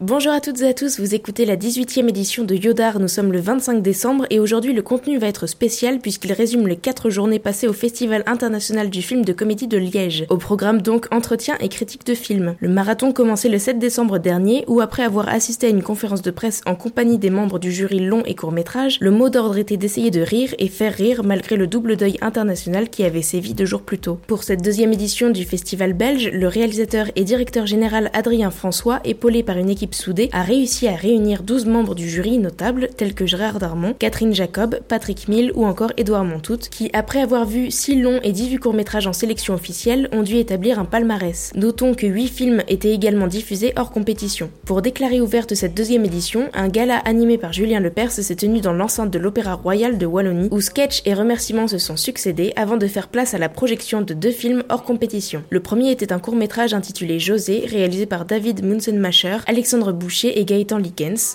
[0.00, 3.32] Bonjour à toutes et à tous, vous écoutez la 18e édition de Yodar, nous sommes
[3.32, 7.40] le 25 décembre et aujourd'hui le contenu va être spécial puisqu'il résume les 4 journées
[7.40, 10.24] passées au Festival international du film de comédie de Liège.
[10.28, 12.54] Au programme donc entretien et critique de films.
[12.60, 16.30] Le marathon commençait le 7 décembre dernier où après avoir assisté à une conférence de
[16.30, 19.76] presse en compagnie des membres du jury long et court métrage, le mot d'ordre était
[19.76, 23.66] d'essayer de rire et faire rire malgré le double deuil international qui avait sévi deux
[23.66, 24.20] jours plus tôt.
[24.28, 29.42] Pour cette deuxième édition du festival belge, le réalisateur et directeur général Adrien François, épaulé
[29.42, 33.26] par une équipe soudé, a réussi à réunir 12 membres du jury notables tels que
[33.26, 38.00] Gérard Darmon, Catherine Jacob, Patrick Mill ou encore Édouard Montout, qui, après avoir vu 6
[38.00, 41.52] longs et 18 courts-métrages en sélection officielle, ont dû établir un palmarès.
[41.54, 44.50] Notons que 8 films étaient également diffusés hors compétition.
[44.64, 48.72] Pour déclarer ouverte cette deuxième édition, un gala animé par Julien Lepers s'est tenu dans
[48.72, 52.86] l'enceinte de l'Opéra Royal de Wallonie, où sketch et remerciements se sont succédés avant de
[52.86, 55.42] faire place à la projection de deux films hors compétition.
[55.50, 59.77] Le premier était un court-métrage intitulé José, réalisé par David Munzenmacher, Alexandre
[60.24, 60.78] Et Gaëtan.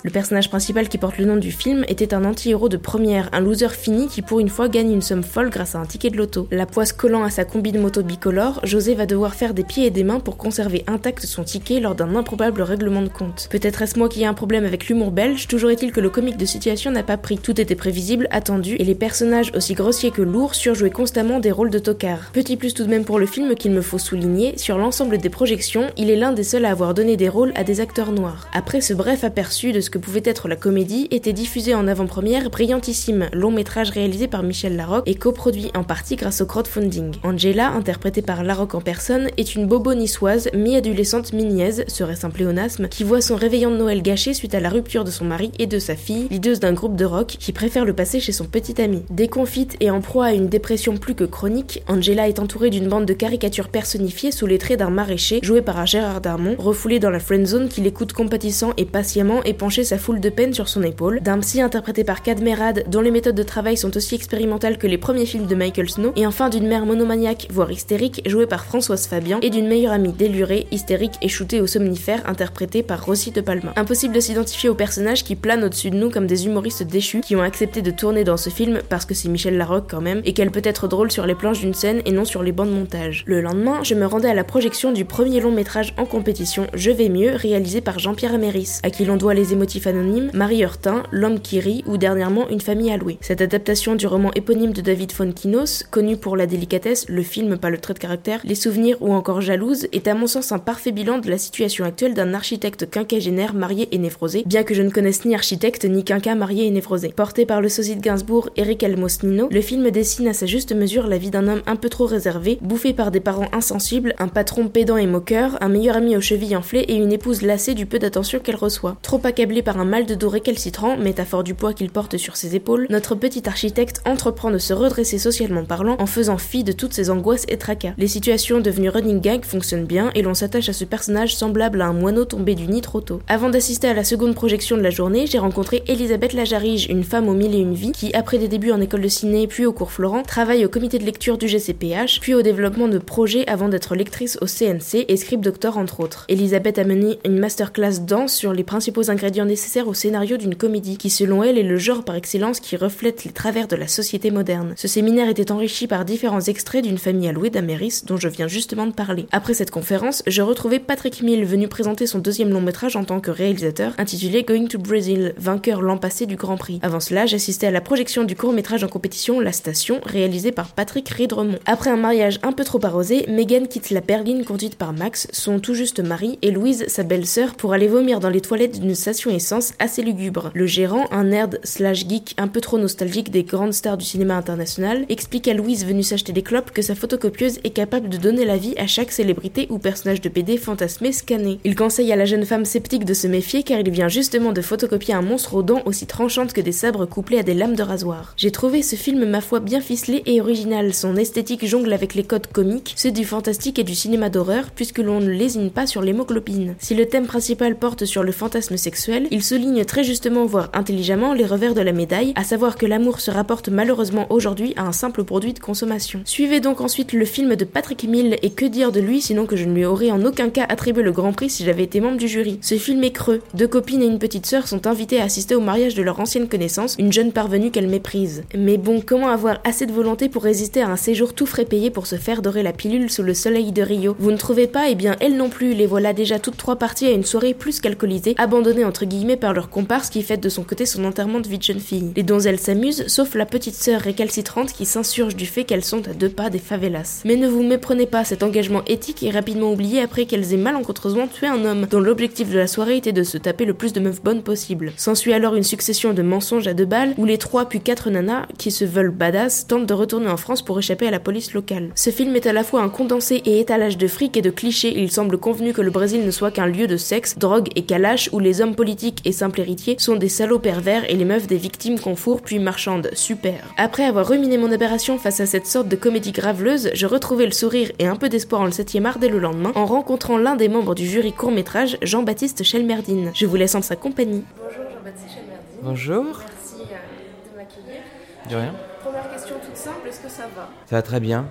[0.04, 3.40] Le personnage principal qui porte le nom du film était un anti-héros de première, un
[3.40, 6.18] loser fini qui pour une fois gagne une somme folle grâce à un ticket de
[6.18, 6.48] loto.
[6.52, 9.92] La poisse collant à sa combine moto bicolore, José va devoir faire des pieds et
[9.92, 13.48] des mains pour conserver intact son ticket lors d'un improbable règlement de compte.
[13.50, 16.38] Peut-être est-ce moi qui ai un problème avec l'humour belge, toujours est-il que le comique
[16.38, 17.38] de situation n'a pas pris.
[17.38, 21.70] Tout était prévisible, attendu, et les personnages aussi grossiers que lourds surjouaient constamment des rôles
[21.70, 22.32] de tocard.
[22.34, 25.30] Petit plus tout de même pour le film qu'il me faut souligner, sur l'ensemble des
[25.30, 28.33] projections, il est l'un des seuls à avoir donné des rôles à des acteurs noirs.
[28.54, 32.50] Après ce bref aperçu de ce que pouvait être la comédie, était diffusé en avant-première
[32.50, 37.14] Brillantissime, long métrage réalisé par Michel Larocque et coproduit en partie grâce au crowdfunding.
[37.24, 42.88] Angela, interprétée par Larocque en personne, est une bobo niçoise, mi-adolescente mi-niaise, serait un pléonasme,
[42.88, 45.68] qui voit son réveillon de Noël gâché suite à la rupture de son mari et
[45.68, 48.82] de sa fille, leaduse d'un groupe de rock, qui préfère le passer chez son petit
[48.82, 49.04] ami.
[49.10, 53.06] Déconfite et en proie à une dépression plus que chronique, Angela est entourée d'une bande
[53.06, 57.10] de caricatures personnifiées sous les traits d'un maraîcher, joué par un Gérard Darmon, refoulé dans
[57.10, 61.20] la friendzone qui l'écoute compatissant et patiemment épancher sa foule de peine sur son épaule,
[61.20, 64.98] d'un psy interprété par Cadmerade dont les méthodes de travail sont aussi expérimentales que les
[64.98, 69.08] premiers films de Michael Snow, et enfin d'une mère monomaniaque, voire hystérique, jouée par Françoise
[69.08, 73.42] Fabian, et d'une meilleure amie délurée, hystérique et shootée au somnifère, interprétée par Rossi de
[73.42, 73.74] Palma.
[73.76, 77.36] Impossible de s'identifier aux personnages qui planent au-dessus de nous comme des humoristes déchus qui
[77.36, 80.32] ont accepté de tourner dans ce film parce que c'est Michel Larocque quand même, et
[80.32, 82.74] qu'elle peut être drôle sur les planches d'une scène et non sur les bancs de
[82.74, 83.26] montage.
[83.28, 86.90] Le lendemain, je me rendais à la projection du premier long métrage en compétition, Je
[86.90, 91.02] vais mieux, réalisé par Jean-Pierre Améry à qui l'on doit les émotifs anonymes, Marie Hurtin,
[91.12, 93.18] L'homme qui rit ou dernièrement Une famille allouée.
[93.22, 97.72] Cette adaptation du roman éponyme de David Fonkinos, connu pour la délicatesse, le film pas
[97.72, 100.92] le trait de caractère, les souvenirs ou encore jalouse, est à mon sens un parfait
[100.92, 104.92] bilan de la situation actuelle d'un architecte quinquagénaire marié et névrosé, bien que je ne
[104.92, 107.10] connaisse ni architecte ni quinca marié et névrosé.
[107.16, 111.08] Porté par le sosie de Gainsbourg, Eric Almosnino, le film dessine à sa juste mesure
[111.08, 114.68] la vie d'un homme un peu trop réservé, bouffé par des parents insensibles, un patron
[114.68, 118.00] pédant et moqueur, un meilleur ami aux chevilles enflées et une épouse lassée du peu
[118.00, 118.98] d'attention qu'elle reçoit.
[119.04, 122.56] Trop accablé par un mal de dos récalcitrant, métaphore du poids qu'il porte sur ses
[122.56, 126.96] épaules, notre petit architecte entreprend de se redresser socialement parlant en faisant fi de toutes
[126.96, 127.94] ses angoisses et tracas.
[128.00, 131.86] Les situations devenues running gag fonctionnent bien et l'on s'attache à ce personnage semblable à
[131.86, 133.22] un moineau tombé du nid trop tôt.
[133.28, 137.30] Avant d'assister à la seconde projection de la journée, j'ai rencontré Elisabeth Lajarige, une femme
[137.30, 139.72] aux mille et une vies, qui, après des débuts en école de ciné puis au
[139.72, 143.70] cours Florent, travaille au comité de lecture du GCPH, puis au développement de projets avant
[143.70, 146.26] d'être lectrice au CNC et script doctor entre autres.
[146.28, 150.98] Elisabeth a mené une masterclass danse sur les principaux ingrédients nécessaires au scénario d'une comédie,
[150.98, 154.32] qui selon elle est le genre par excellence qui reflète les travers de la société
[154.32, 154.74] moderne.
[154.76, 158.88] Ce séminaire était enrichi par différents extraits d'une famille allouée d'Améris dont je viens justement
[158.88, 159.28] de parler.
[159.32, 163.20] Après cette conférence, je retrouvais Patrick Mill venu présenter son deuxième long métrage en tant
[163.20, 166.80] que réalisateur, intitulé Going to Brazil, vainqueur l'an passé du Grand Prix.
[166.82, 170.70] Avant cela, j'assistais à la projection du court métrage en compétition La Station, réalisé par
[170.70, 171.60] Patrick Ridremont.
[171.66, 175.60] Après un mariage un peu trop arrosé, Megan quitte la berline conduite par Max, son
[175.60, 179.32] tout juste mari, et Louise, sa belle-sœur, pour aller vomir dans les toilettes d'une station
[179.32, 180.52] essence assez lugubre.
[180.54, 184.36] Le gérant, un nerd slash geek un peu trop nostalgique des grandes stars du cinéma
[184.36, 188.46] international, explique à Louise venue s'acheter des clopes que sa photocopieuse est capable de donner
[188.46, 191.60] la vie à chaque célébrité ou personnage de BD fantasmé scanné.
[191.64, 194.62] Il conseille à la jeune femme sceptique de se méfier car il vient justement de
[194.62, 197.84] photocopier un monstre aux dents aussi tranchantes que des sabres couplés à des lames de
[197.84, 198.34] rasoir.
[198.38, 200.94] J'ai trouvé ce film ma foi bien ficelé et original.
[200.94, 205.00] Son esthétique jongle avec les codes comiques, ceux du fantastique et du cinéma d'horreur puisque
[205.00, 206.76] l'on ne lésine pas sur l'hémoglobine.
[206.80, 211.34] Si le thème principal porte sur le fantasme sexuel, il souligne très justement, voire intelligemment,
[211.34, 214.92] les revers de la médaille, à savoir que l'amour se rapporte malheureusement aujourd'hui à un
[214.92, 216.22] simple produit de consommation.
[216.26, 219.56] Suivez donc ensuite le film de Patrick Mill et que dire de lui sinon que
[219.56, 222.18] je ne lui aurais en aucun cas attribué le Grand Prix si j'avais été membre
[222.18, 222.60] du jury.
[222.62, 223.42] Ce film est creux.
[223.54, 226.48] Deux copines et une petite sœur sont invitées à assister au mariage de leur ancienne
[226.48, 228.44] connaissance, une jeune parvenue qu'elle méprise.
[228.56, 231.90] Mais bon, comment avoir assez de volonté pour résister à un séjour tout frais payé
[231.90, 234.16] pour se faire dorer la pilule sous le soleil de Rio?
[234.20, 234.90] Vous ne trouvez pas?
[234.90, 237.80] Eh bien, elles non plus, les voilà déjà toutes trois parties à une soirée plus
[237.80, 241.48] qu'alcoolisés, abandonnés entre guillemets par leur comparse qui fête de son côté son enterrement de
[241.48, 242.12] vie de jeune fille.
[242.16, 246.14] Les donzelles s'amusent, sauf la petite sœur récalcitrante qui s'insurge du fait qu'elles sont à
[246.14, 247.22] deux pas des favelas.
[247.26, 251.28] Mais ne vous méprenez pas, cet engagement éthique est rapidement oublié après qu'elles aient malencontreusement
[251.28, 254.00] tué un homme, dont l'objectif de la soirée était de se taper le plus de
[254.00, 254.94] meufs bonnes possible.
[254.98, 258.48] S'ensuit alors une succession de mensonges à deux balles, où les trois puis quatre nanas,
[258.58, 261.92] qui se veulent badass, tentent de retourner en France pour échapper à la police locale.
[261.96, 264.94] Ce film est à la fois un condensé et étalage de fric et de clichés,
[264.96, 268.30] il semble convenu que le Brésil ne soit qu'un lieu de sexe, drogue et calache
[268.32, 271.58] où les hommes politiques et simples héritiers sont des salauds pervers et les meufs des
[271.58, 273.10] victimes qu'on fourre puis marchandes.
[273.14, 273.60] Super.
[273.78, 277.52] Après avoir ruminé mon aberration face à cette sorte de comédie graveleuse, je retrouvais le
[277.52, 280.56] sourire et un peu d'espoir en le 7 art dès le lendemain en rencontrant l'un
[280.56, 283.32] des membres du jury court-métrage, Jean-Baptiste Chelmerdine.
[283.34, 284.44] Je vous laisse en sa compagnie.
[284.58, 285.80] Bonjour Jean-Baptiste Chelmerdine.
[285.82, 286.24] Bonjour.
[286.24, 288.02] Merci euh, de m'accueillir.
[288.50, 288.74] De rien.
[289.04, 290.70] Première question toute simple, est-ce que ça va?
[290.90, 291.46] Ça va très bien.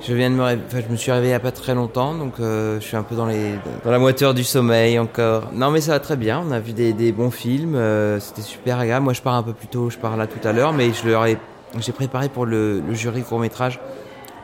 [0.00, 1.74] Je viens de me réve- enfin, je me suis réveillé il y a pas très
[1.74, 3.54] longtemps, donc euh, je suis un peu dans les
[3.84, 5.50] dans la moiteur du sommeil encore.
[5.52, 6.42] Non mais ça va très bien.
[6.46, 9.04] On a vu des, des bons films, euh, c'était super agréable.
[9.04, 11.08] Moi je pars un peu plus tôt, je pars là tout à l'heure, mais je
[11.08, 11.36] leur ai
[11.80, 13.78] j'ai préparé pour le, le jury court métrage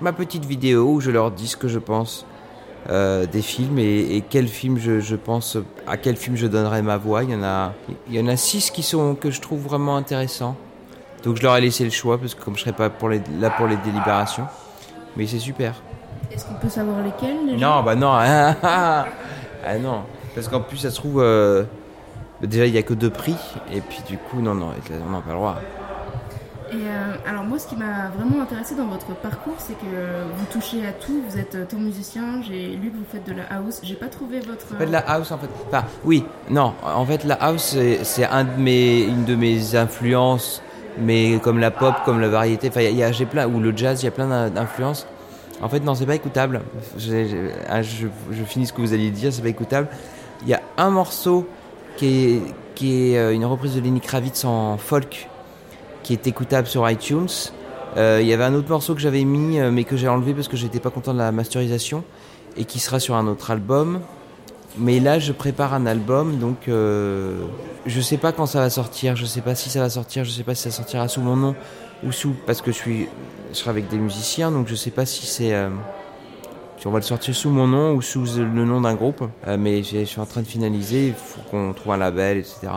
[0.03, 2.27] ma petite vidéo où je leur dis ce que je pense
[2.91, 5.57] euh, des films et, et quel film je, je pense
[5.87, 7.23] à quel film je donnerai ma voix.
[7.23, 7.73] Il y en a
[8.11, 10.57] il y en a six qui sont que je trouve vraiment intéressants.
[11.23, 13.23] Donc je leur ai laissé le choix parce que comme je serai pas pour les,
[13.41, 14.45] là pour les délibérations.
[15.17, 15.75] Mais c'est super.
[16.33, 18.13] Est-ce qu'on peut savoir lesquels Non, bah non.
[18.63, 19.07] ah,
[19.81, 20.03] non.
[20.35, 21.21] Parce qu'en plus, ça se trouve.
[21.23, 21.65] euh,
[22.43, 23.37] déjà, il n'y a que deux prix.
[23.73, 24.71] Et puis, du coup, non, non,
[25.07, 25.57] on n'a pas le droit.
[26.73, 29.85] Et euh, alors moi, ce qui m'a vraiment intéressé dans votre parcours, c'est que
[30.37, 31.23] vous touchez à tout.
[31.29, 32.43] Vous êtes euh, tant musicien.
[32.43, 33.79] J'ai lu que vous faites de la house.
[33.85, 34.75] J'ai pas trouvé votre.
[34.75, 35.49] En fait, la house, en fait.
[35.69, 36.73] Enfin, oui, non.
[36.83, 40.63] En fait, la house, c'est- c'est un de mes, une de mes influences.
[40.99, 42.69] Mais comme la pop, comme la variété.
[42.69, 43.49] Enfin, il y a, j'ai plein.
[43.49, 45.07] Ou le jazz, il y a plein d'in- d'influences.
[45.63, 46.63] En fait, non, c'est pas écoutable.
[47.69, 48.07] Ah, je,
[48.45, 49.89] finis ce que vous alliez dire, c'est pas écoutable.
[50.43, 51.47] Il y a un morceau
[51.97, 52.43] qui est,
[52.75, 55.29] qui est euh, une reprise de Lenny Kravitz en folk
[56.03, 57.29] qui est écoutable sur iTunes.
[57.97, 60.35] Euh, Il y avait un autre morceau que j'avais mis euh, mais que j'ai enlevé
[60.35, 62.03] parce que j'étais pas content de la masterisation
[62.57, 64.01] et qui sera sur un autre album.
[64.77, 67.47] Mais là, je prépare un album, donc euh,
[67.87, 70.31] je sais pas quand ça va sortir, je sais pas si ça va sortir, je
[70.31, 71.55] sais pas si ça sortira sous mon nom
[72.03, 73.09] ou sous parce que je suis,
[73.51, 75.71] je serai avec des musiciens, donc je sais pas si c'est euh,
[76.79, 79.23] si on va le sortir sous mon nom ou sous le nom d'un groupe.
[79.47, 82.69] Euh, mais je suis en train de finaliser, il faut qu'on trouve un label, etc.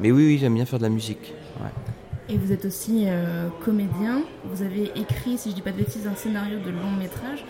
[0.00, 1.32] Mais oui, oui, j'aime bien faire de la musique.
[2.28, 4.22] Et vous êtes aussi euh, comédien.
[4.44, 7.44] Vous avez écrit, si je dis pas de bêtises, un scénario de long métrage.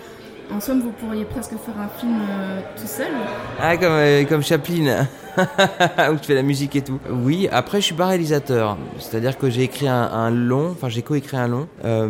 [0.50, 3.12] En somme, vous pourriez presque faire un film euh, tout seul.
[3.60, 5.06] Ah, comme, euh, comme Chaplin,
[5.36, 6.98] où tu fais la musique et tout.
[7.10, 8.78] Oui, après, je suis pas réalisateur.
[8.98, 12.08] C'est-à-dire que j'ai écrit un, long, enfin, j'ai coécrit un long, euh,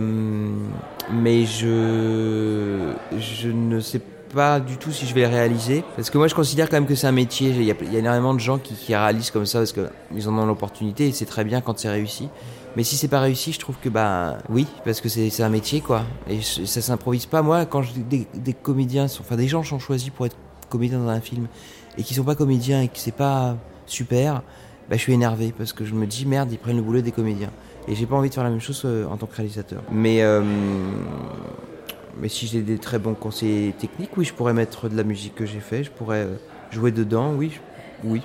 [1.11, 4.01] mais je, je ne sais
[4.33, 5.83] pas du tout si je vais le réaliser.
[5.97, 7.51] Parce que moi, je considère quand même que c'est un métier.
[7.51, 9.73] Il y a, il y a énormément de gens qui, qui réalisent comme ça parce
[9.73, 12.29] qu'ils en ont l'opportunité et c'est très bien quand c'est réussi.
[12.77, 15.81] Mais si c'est pas réussi, je trouve que bah oui, parce que c'est un métier
[15.81, 16.05] quoi.
[16.29, 17.43] Et ça s'improvise pas.
[17.43, 20.37] Moi, quand des, comédiens, sont, enfin des gens sont choisis pour être
[20.69, 21.49] comédiens dans un film
[21.97, 23.57] et qui sont pas comédiens et que c'est pas
[23.87, 24.43] super,
[24.89, 27.13] bah, je suis énervé parce que je me dis merde, ils prennent le boulot des
[27.13, 27.51] comédiens.
[27.89, 29.83] Et j'ai pas envie de faire la même chose euh, en tant que réalisateur.
[29.91, 30.43] Mais euh,
[32.21, 35.35] mais si j'ai des très bons conseils techniques, oui, je pourrais mettre de la musique
[35.35, 36.35] que j'ai fait, je pourrais euh,
[36.71, 37.59] jouer dedans, oui,
[38.05, 38.23] oui.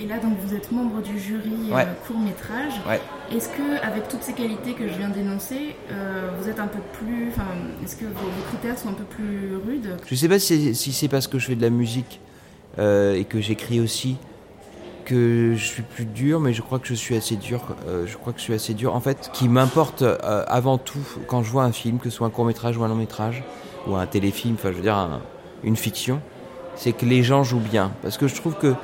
[0.00, 1.86] Et là, donc, vous êtes membre du jury euh, Ouais.
[2.06, 2.72] court métrage.
[2.88, 3.00] Ouais.
[3.34, 6.78] Est-ce que, avec toutes ces qualités que je viens d'énoncer, euh, vous êtes un peu
[6.92, 7.46] plus, enfin,
[7.84, 9.96] est-ce que vos, vos critères sont un peu plus rudes?
[10.06, 12.20] Je sais pas si c'est, si c'est parce que je fais de la musique
[12.78, 14.16] euh, et que j'écris aussi
[15.04, 17.74] que je suis plus dur, mais je crois que je suis assez dur.
[17.88, 18.94] euh, je crois que je suis assez dur.
[18.94, 22.30] En fait, qui m'importe avant tout quand je vois un film, que ce soit un
[22.30, 23.42] court métrage ou un long métrage
[23.86, 25.22] ou un téléfilm, enfin je veux dire un-
[25.64, 26.20] une fiction,
[26.78, 27.90] c'est que les gens jouent bien.
[28.02, 28.74] Parce que je trouve que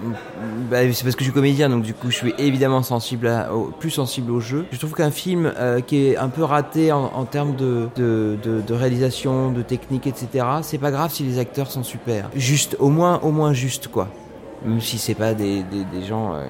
[0.69, 3.55] bah, c'est parce que je suis comédien, donc du coup je suis évidemment sensible à-
[3.55, 4.67] au, plus sensible au jeu.
[4.73, 7.89] Je trouve qu'un film euh, qui est un peu raté en, termes de,
[8.69, 10.45] réalisation, de technique, etc.
[10.63, 12.29] C'est pas grave si les acteurs sont super.
[12.35, 14.09] Juste, au moins, au moins juste quoi.
[14.65, 15.65] Même si c'est pas des,
[16.07, 16.47] gens euh,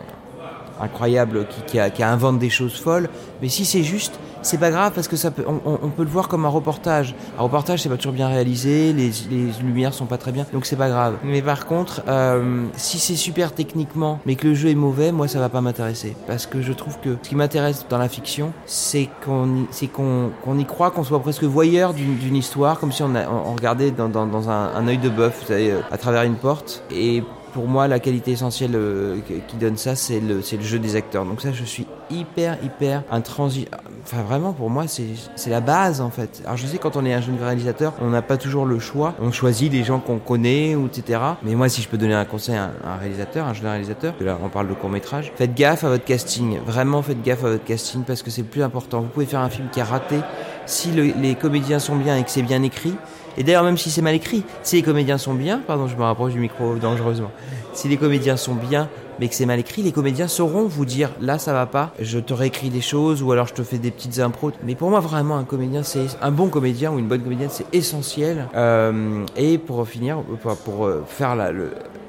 [0.80, 3.10] incroyables qui, qui inventent des choses folles,
[3.42, 6.08] mais si c'est juste, c'est pas grave parce que ça peut, on, on- peut le
[6.08, 7.14] voir comme un reportage.
[7.38, 10.66] Un reportage, c'est pas toujours bien réalisé, les, les lumières sont pas très bien, donc
[10.66, 11.16] c'est pas grave.
[11.24, 15.26] Mais par contre, euh, si c'est super techniquement, mais que le jeu est mauvais, moi
[15.28, 18.52] ça va pas m'intéresser, parce que je trouve que ce qui m'intéresse dans la fiction,
[18.66, 23.02] c'est qu'on, c'est qu'on, qu'on y croit, qu'on soit presque voyeur d'une, histoire, comme si
[23.02, 25.80] on, a- on, regardait dans, dans, dans un, un œil de bœuf, vous savez, euh,
[25.90, 26.82] à travers une porte.
[26.90, 27.22] Et
[27.52, 29.16] pour moi, la qualité essentielle euh,
[29.48, 31.24] qui donne ça, c'est le, c'est le jeu des acteurs.
[31.24, 33.66] Donc ça, je suis hyper, hyper intransi...
[34.04, 36.42] enfin vraiment pour moi c'est la base en fait.
[36.44, 39.14] Alors je sais quand on est un jeune réalisateur, on n'a pas toujours le choix.
[39.20, 41.20] On choisit les gens qu'on connaît etc.
[41.42, 44.38] Mais moi si je peux donner un conseil à un, réalisateur, un jeune réalisateur, là
[44.42, 46.58] on parle de court métrage, faites gaffe à votre casting.
[46.66, 49.00] Vraiment faites gaffe à votre casting parce que c'est le plus important.
[49.00, 50.20] Vous pouvez faire un film qui a raté
[50.66, 52.94] si les comédiens sont bien et que c'est bien écrit.
[53.36, 56.02] Et d'ailleurs même si c'est mal écrit, si les comédiens sont bien, pardon je me
[56.02, 57.30] rapproche du micro dangereusement,
[57.72, 61.10] si les comédiens sont bien mais que c'est mal écrit, les comédiens sauront vous dire
[61.20, 63.90] là ça va pas, je te réécris des choses ou alors je te fais des
[63.90, 64.52] petites impros.
[64.64, 67.66] Mais pour moi vraiment un comédien, c'est un bon comédien ou une bonne comédienne, c'est
[67.72, 68.48] essentiel.
[68.54, 71.52] Euh, et pour finir, pour, pour euh, faire la,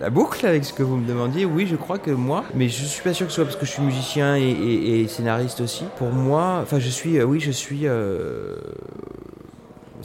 [0.10, 3.02] boucle avec ce que vous me demandiez, oui je crois que moi, mais je suis
[3.02, 5.86] pas sûr que ce soit parce que je suis musicien et, et, scénariste aussi.
[5.98, 8.56] Pour moi, enfin je suis, euh, oui je suis euh,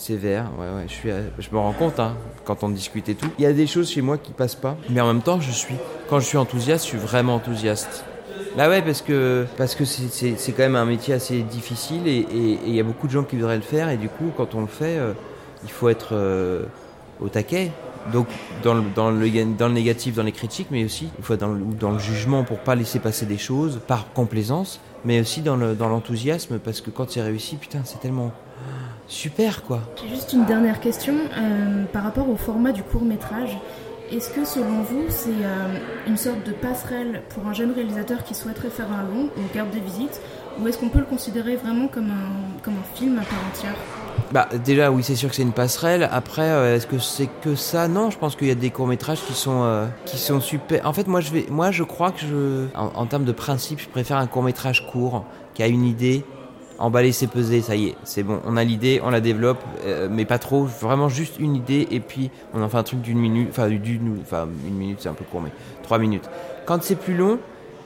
[0.00, 0.46] sévère.
[0.58, 2.14] Ouais, ouais, je, je me rends compte hein,
[2.44, 3.28] quand on discute et tout.
[3.38, 5.50] Il y a des choses chez moi qui passent pas, mais en même temps, je
[5.50, 5.74] suis,
[6.08, 8.04] quand je suis enthousiaste, je suis vraiment enthousiaste.
[8.56, 12.26] Bah ouais, parce que parce que c'est quand même un métier assez difficile et
[12.66, 14.62] il y a beaucoup de gens qui voudraient le faire et du coup, quand on
[14.62, 15.12] le fait, euh,
[15.62, 16.64] il faut être euh,
[17.20, 17.70] au taquet.
[18.12, 18.26] Donc
[18.64, 21.48] dans le, dans, le, dans le négatif, dans les critiques, mais aussi il faut dans
[21.52, 25.56] le, dans le jugement pour pas laisser passer des choses par complaisance, mais aussi dans
[25.56, 28.32] l'enthousiasme parce que quand c'est réussi, putain, c'est tellement
[29.06, 29.80] super quoi.
[30.08, 33.58] Juste une dernière question euh, par rapport au format du court métrage.
[34.12, 38.34] Est-ce que selon vous, c'est euh, une sorte de passerelle pour un jeune réalisateur qui
[38.34, 40.20] souhaiterait faire un long, une carte de visite,
[40.58, 43.76] ou est-ce qu'on peut le considérer vraiment comme un film à part entière?
[44.32, 46.08] Bah déjà oui c'est sûr que c'est une passerelle.
[46.12, 47.88] Après euh, est-ce que c'est que ça?
[47.88, 50.86] Non, je pense qu'il y a des courts métrages qui sont qui sont super.
[50.86, 53.88] En fait moi je vais moi je crois que je en, termes de principe je
[53.88, 55.24] préfère un court métrage court
[55.54, 56.24] qui a une idée
[56.80, 58.40] emballer, c'est peser, ça y est, c'est bon.
[58.46, 62.00] On a l'idée, on la développe, euh, mais pas trop, vraiment juste une idée, et
[62.00, 65.42] puis on en fait un truc d'une minute, enfin une minute, c'est un peu court,
[65.42, 66.28] mais trois minutes.
[66.64, 67.38] Quand c'est plus long,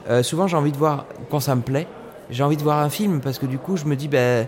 [0.09, 1.89] euh, souvent j'ai envie de voir, quand ça me plaît,
[2.31, 4.47] j'ai envie de voir un film parce que du coup je me dis, ben,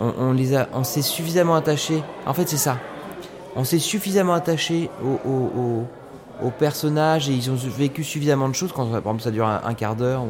[0.00, 2.02] on, s'est suffisamment attaché.
[2.26, 2.78] En fait, c'est ça.
[3.54, 9.30] On s'est suffisamment attaché aux, personnages et ils ont vécu suffisamment de choses quand ça
[9.30, 10.24] dure un, quart d'heure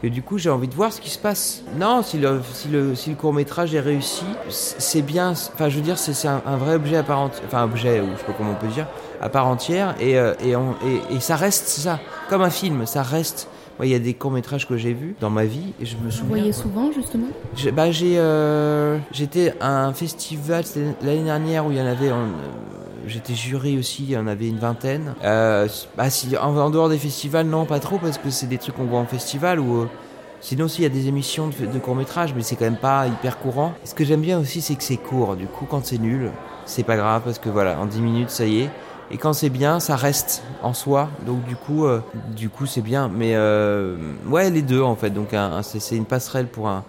[0.00, 1.62] que du coup j'ai envie de voir ce qui se passe.
[1.78, 5.76] Non, si le, si le, si le court métrage est réussi, c'est bien, enfin je
[5.76, 8.32] veux dire c'est un, vrai objet à part entière, enfin objet, ou je sais pas
[8.32, 8.86] comment on peut dire,
[9.20, 12.00] à part entière, et, euh, et, et ça reste ça,
[12.30, 13.49] comme un film, ça reste.
[13.80, 15.96] Moi, il y a des courts métrages que j'ai vus dans ma vie et je
[15.96, 16.24] me souviens.
[16.24, 17.28] Vous voyez souvent justement
[17.72, 20.64] Bah euh, j'étais à un festival
[21.00, 22.12] l'année dernière où il y en avait.
[22.12, 22.26] En,
[23.06, 25.14] J'étais jury aussi, il y en avait une vingtaine.
[25.24, 28.76] Euh, bah, si, en, dehors des festivals, non, pas trop, parce que c'est des trucs
[28.76, 29.80] qu'on voit en festival ou.
[29.80, 29.88] Euh,
[30.42, 32.76] sinon, aussi, il y a des émissions de, de court métrage, mais c'est quand même
[32.76, 33.72] pas hyper courant.
[33.84, 35.36] Ce que j'aime bien aussi, c'est que c'est court.
[35.36, 36.30] Du coup, quand c'est nul,
[36.66, 38.70] c'est pas grave, parce que voilà, en 10 minutes, ça y est.
[39.10, 41.08] Et quand c'est bien, ça reste en soi.
[41.26, 42.00] Donc du coup, euh,
[42.36, 43.08] du coup, c'est bien.
[43.08, 43.96] Mais euh,
[44.28, 45.10] ouais, les deux en fait.
[45.10, 46.84] Donc c'est une passerelle pour un,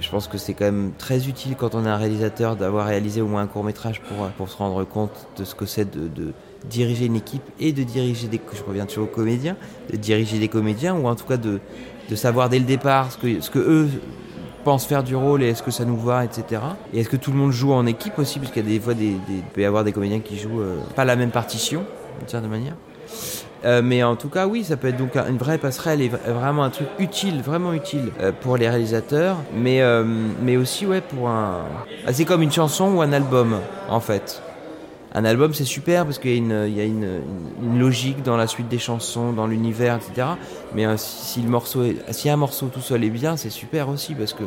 [0.00, 3.20] je pense que c'est quand même très utile quand on est un réalisateur d'avoir réalisé
[3.20, 6.08] au moins un court métrage pour, pour se rendre compte de ce que c'est de,
[6.08, 6.32] de,
[6.68, 9.56] diriger une équipe et de diriger des, je reviens toujours aux comédiens,
[9.90, 11.60] de diriger des comédiens ou en tout cas de,
[12.08, 13.88] de savoir dès le départ ce que, ce que eux
[14.64, 16.60] pensent faire du rôle et est-ce que ça nous va, etc.
[16.92, 18.80] Et est-ce que tout le monde joue en équipe aussi, parce qu'il y a des
[18.80, 21.84] fois des, des, peut y avoir des comédiens qui jouent euh, pas la même partition,
[22.18, 22.74] d'une certaine manière.
[23.64, 26.64] Euh, mais en tout cas, oui, ça peut être donc une vraie passerelle et vraiment
[26.64, 29.80] un truc utile, vraiment utile euh, pour les réalisateurs, mais,
[30.42, 31.62] mais aussi ouais, pour un.
[32.06, 34.42] Ah, c'est comme une chanson ou un album, en fait.
[35.14, 37.20] Un album, c'est super parce qu'il y a, une,
[37.78, 40.28] logique dans la suite des chansons, dans l'univers, etc.
[40.74, 44.44] Mais est, si un morceau tout seul est bien, c'est super aussi parce que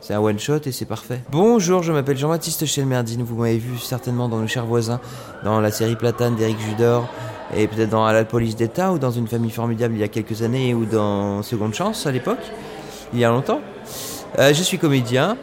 [0.00, 1.20] c'est un one shot et c'est parfait.
[1.32, 3.22] Bonjour, je m'appelle Jean-Baptiste Chelmerdine.
[3.22, 5.00] Vous m'avez vu certainement dans Nos chers voisins,
[5.42, 7.08] dans la série Platane d'Éric Judor
[7.56, 10.42] et peut-être dans la police d'État ou dans une famille formidable il y a quelques
[10.42, 12.38] années ou dans Seconde Chance à l'époque,
[13.12, 13.60] il y a longtemps.
[14.38, 15.36] Euh, je suis comédien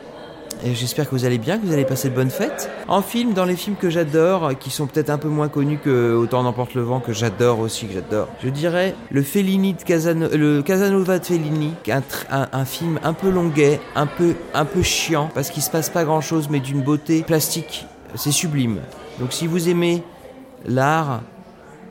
[0.64, 2.70] et j'espère que vous allez bien, que vous allez passer de bonnes fêtes.
[2.88, 6.14] En film, dans les films que j'adore, qui sont peut-être un peu moins connus que
[6.16, 10.36] Autant n'emporte le vent, que j'adore aussi, que j'adore, je dirais le Fellini de Casanova,
[10.36, 14.82] le Casanova de Fellini, un, un, un, film un peu longuet, un peu, un peu
[14.82, 18.80] chiant, parce qu'il se passe pas grand chose, mais d'une beauté plastique, c'est sublime.
[19.20, 20.04] Donc si vous aimez
[20.66, 21.22] l'art,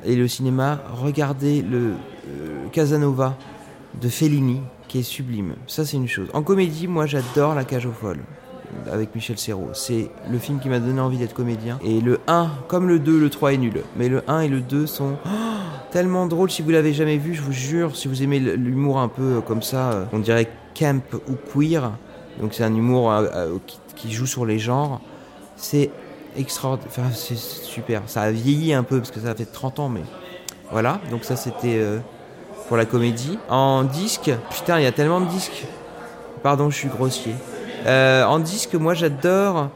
[0.04, 1.78] et le cinéma, regardez le
[2.28, 3.36] euh, Casanova
[4.00, 5.54] de Fellini, qui est sublime.
[5.66, 6.28] Ça, c'est une chose.
[6.32, 8.24] En comédie, moi, j'adore La Cage aux Folles
[8.90, 9.70] avec Michel Serrault.
[9.72, 11.78] C'est le film qui m'a donné envie d'être comédien.
[11.84, 13.82] Et le 1, comme le 2, le 3 est nul.
[13.96, 15.28] Mais le 1 et le 2 sont oh,
[15.90, 16.50] tellement drôles.
[16.50, 19.40] Si vous l'avez jamais vu, je vous jure, si vous aimez l'humour un peu euh,
[19.40, 20.48] comme ça, euh, on dirait
[20.78, 21.92] camp ou queer.
[22.40, 23.12] Donc c'est un humour
[23.66, 25.00] qui, qui, joue sur les genres.
[25.56, 25.90] C'est
[26.36, 26.90] extraordinaire.
[26.90, 28.02] Enfin, c'est super.
[28.06, 30.02] Ça a vieilli un peu parce que ça fait 30 ans, mais
[30.70, 31.00] voilà.
[31.10, 31.98] Donc ça, c'était euh,
[32.68, 33.38] pour la comédie.
[33.48, 35.66] En disque, putain, il y a tellement de disques.
[36.42, 37.34] Pardon, je suis grossier.
[37.86, 39.70] Euh, en disque, moi j'adore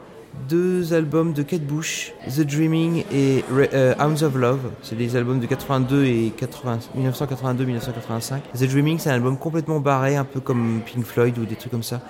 [0.47, 4.71] deux albums de Kate Bush, The Dreaming et euh, of Love.
[4.83, 6.33] C'est des albums de 82 et
[6.97, 8.41] 1982-1985.
[8.57, 11.71] The Dreaming, c'est un album complètement barré, un peu comme Pink Floyd ou des trucs
[11.71, 12.01] comme ça.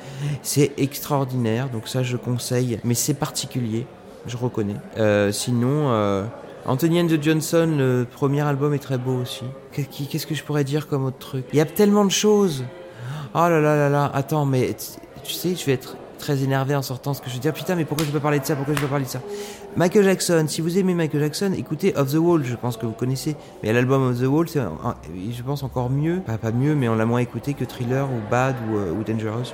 [0.42, 3.86] C'est extraordinaire, donc ça je conseille, mais c'est particulier,
[4.28, 4.76] je reconnais.
[4.98, 6.26] Euh, sinon, euh,
[6.66, 9.46] Anthony and the Johnson, le premier album est très beau aussi.
[9.72, 11.46] Qu'est-ce que je pourrais dire comme autre truc?
[11.54, 12.66] Il y a tellement de choses.
[13.34, 14.76] Oh là là là là, attends, mais
[15.26, 17.76] tu sais, je vais être très énervé en sortant ce que je veux dire putain
[17.76, 18.56] mais pourquoi je peux parler de ça?
[18.56, 19.22] Pourquoi je peux parler de ça?
[19.76, 22.94] Michael Jackson si vous aimez Michael Jackson écoutez Of the Wall je pense que vous
[22.94, 26.96] connaissez mais l'album Of the Wall c'est je pense encore mieux pas, mieux mais on
[26.96, 29.54] l'a moins écouté que Thriller ou Bad ou, euh, Dangerous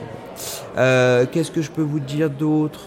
[0.78, 2.82] euh, qu'est-ce que je peux vous dire d'autre?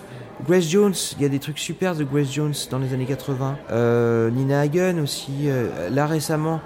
[0.47, 3.57] Grace Jones, il y a des trucs super de Grace Jones dans les années 80.
[3.71, 5.49] Euh, Nina Hagen aussi.
[5.91, 6.61] là récemment,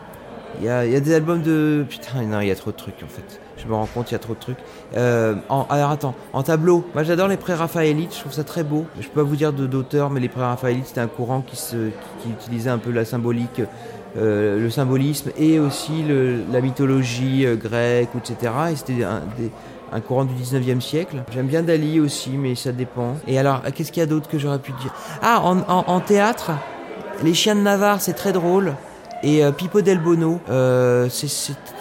[0.59, 1.85] il y a, y a, des albums de...
[1.89, 3.41] Putain, non, il y a trop de trucs en fait.
[3.59, 4.59] Je me rends compte, il y a trop de trucs.
[4.97, 8.87] Euh, en, alors attends, en tableau, moi j'adore les pré-raphaélites, je trouve ça très beau.
[9.01, 11.59] Je peux pas vous dire d'auteur, mais les pré-raphaélites c'était un courant qui,
[12.31, 13.63] utilisait un peu la symbolique,
[14.17, 16.05] euh, le symbolisme et aussi
[16.51, 18.53] la mythologie euh, grecque, etc.
[18.73, 21.25] Et c'était un, courant du 19e siècle.
[21.33, 23.17] J'aime bien Dali aussi, mais ça dépend.
[23.27, 24.95] Et alors, qu'est-ce qu'il y a d'autre que j'aurais pu dire?
[25.23, 26.53] Ah, en, théâtre,
[27.25, 28.75] Les Chiens de Navarre, c'est très drôle.
[29.23, 31.09] Et euh, Pipo del Bono, euh,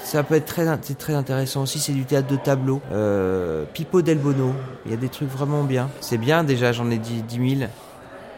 [0.08, 2.82] ça peut être très, intéressant aussi, c'est du théâtre de tableau.
[2.92, 4.54] Euh, Pipo del Bono,
[4.86, 5.90] il y a des trucs vraiment bien.
[6.00, 7.70] C'est bien déjà, j'en ai dit 10 000.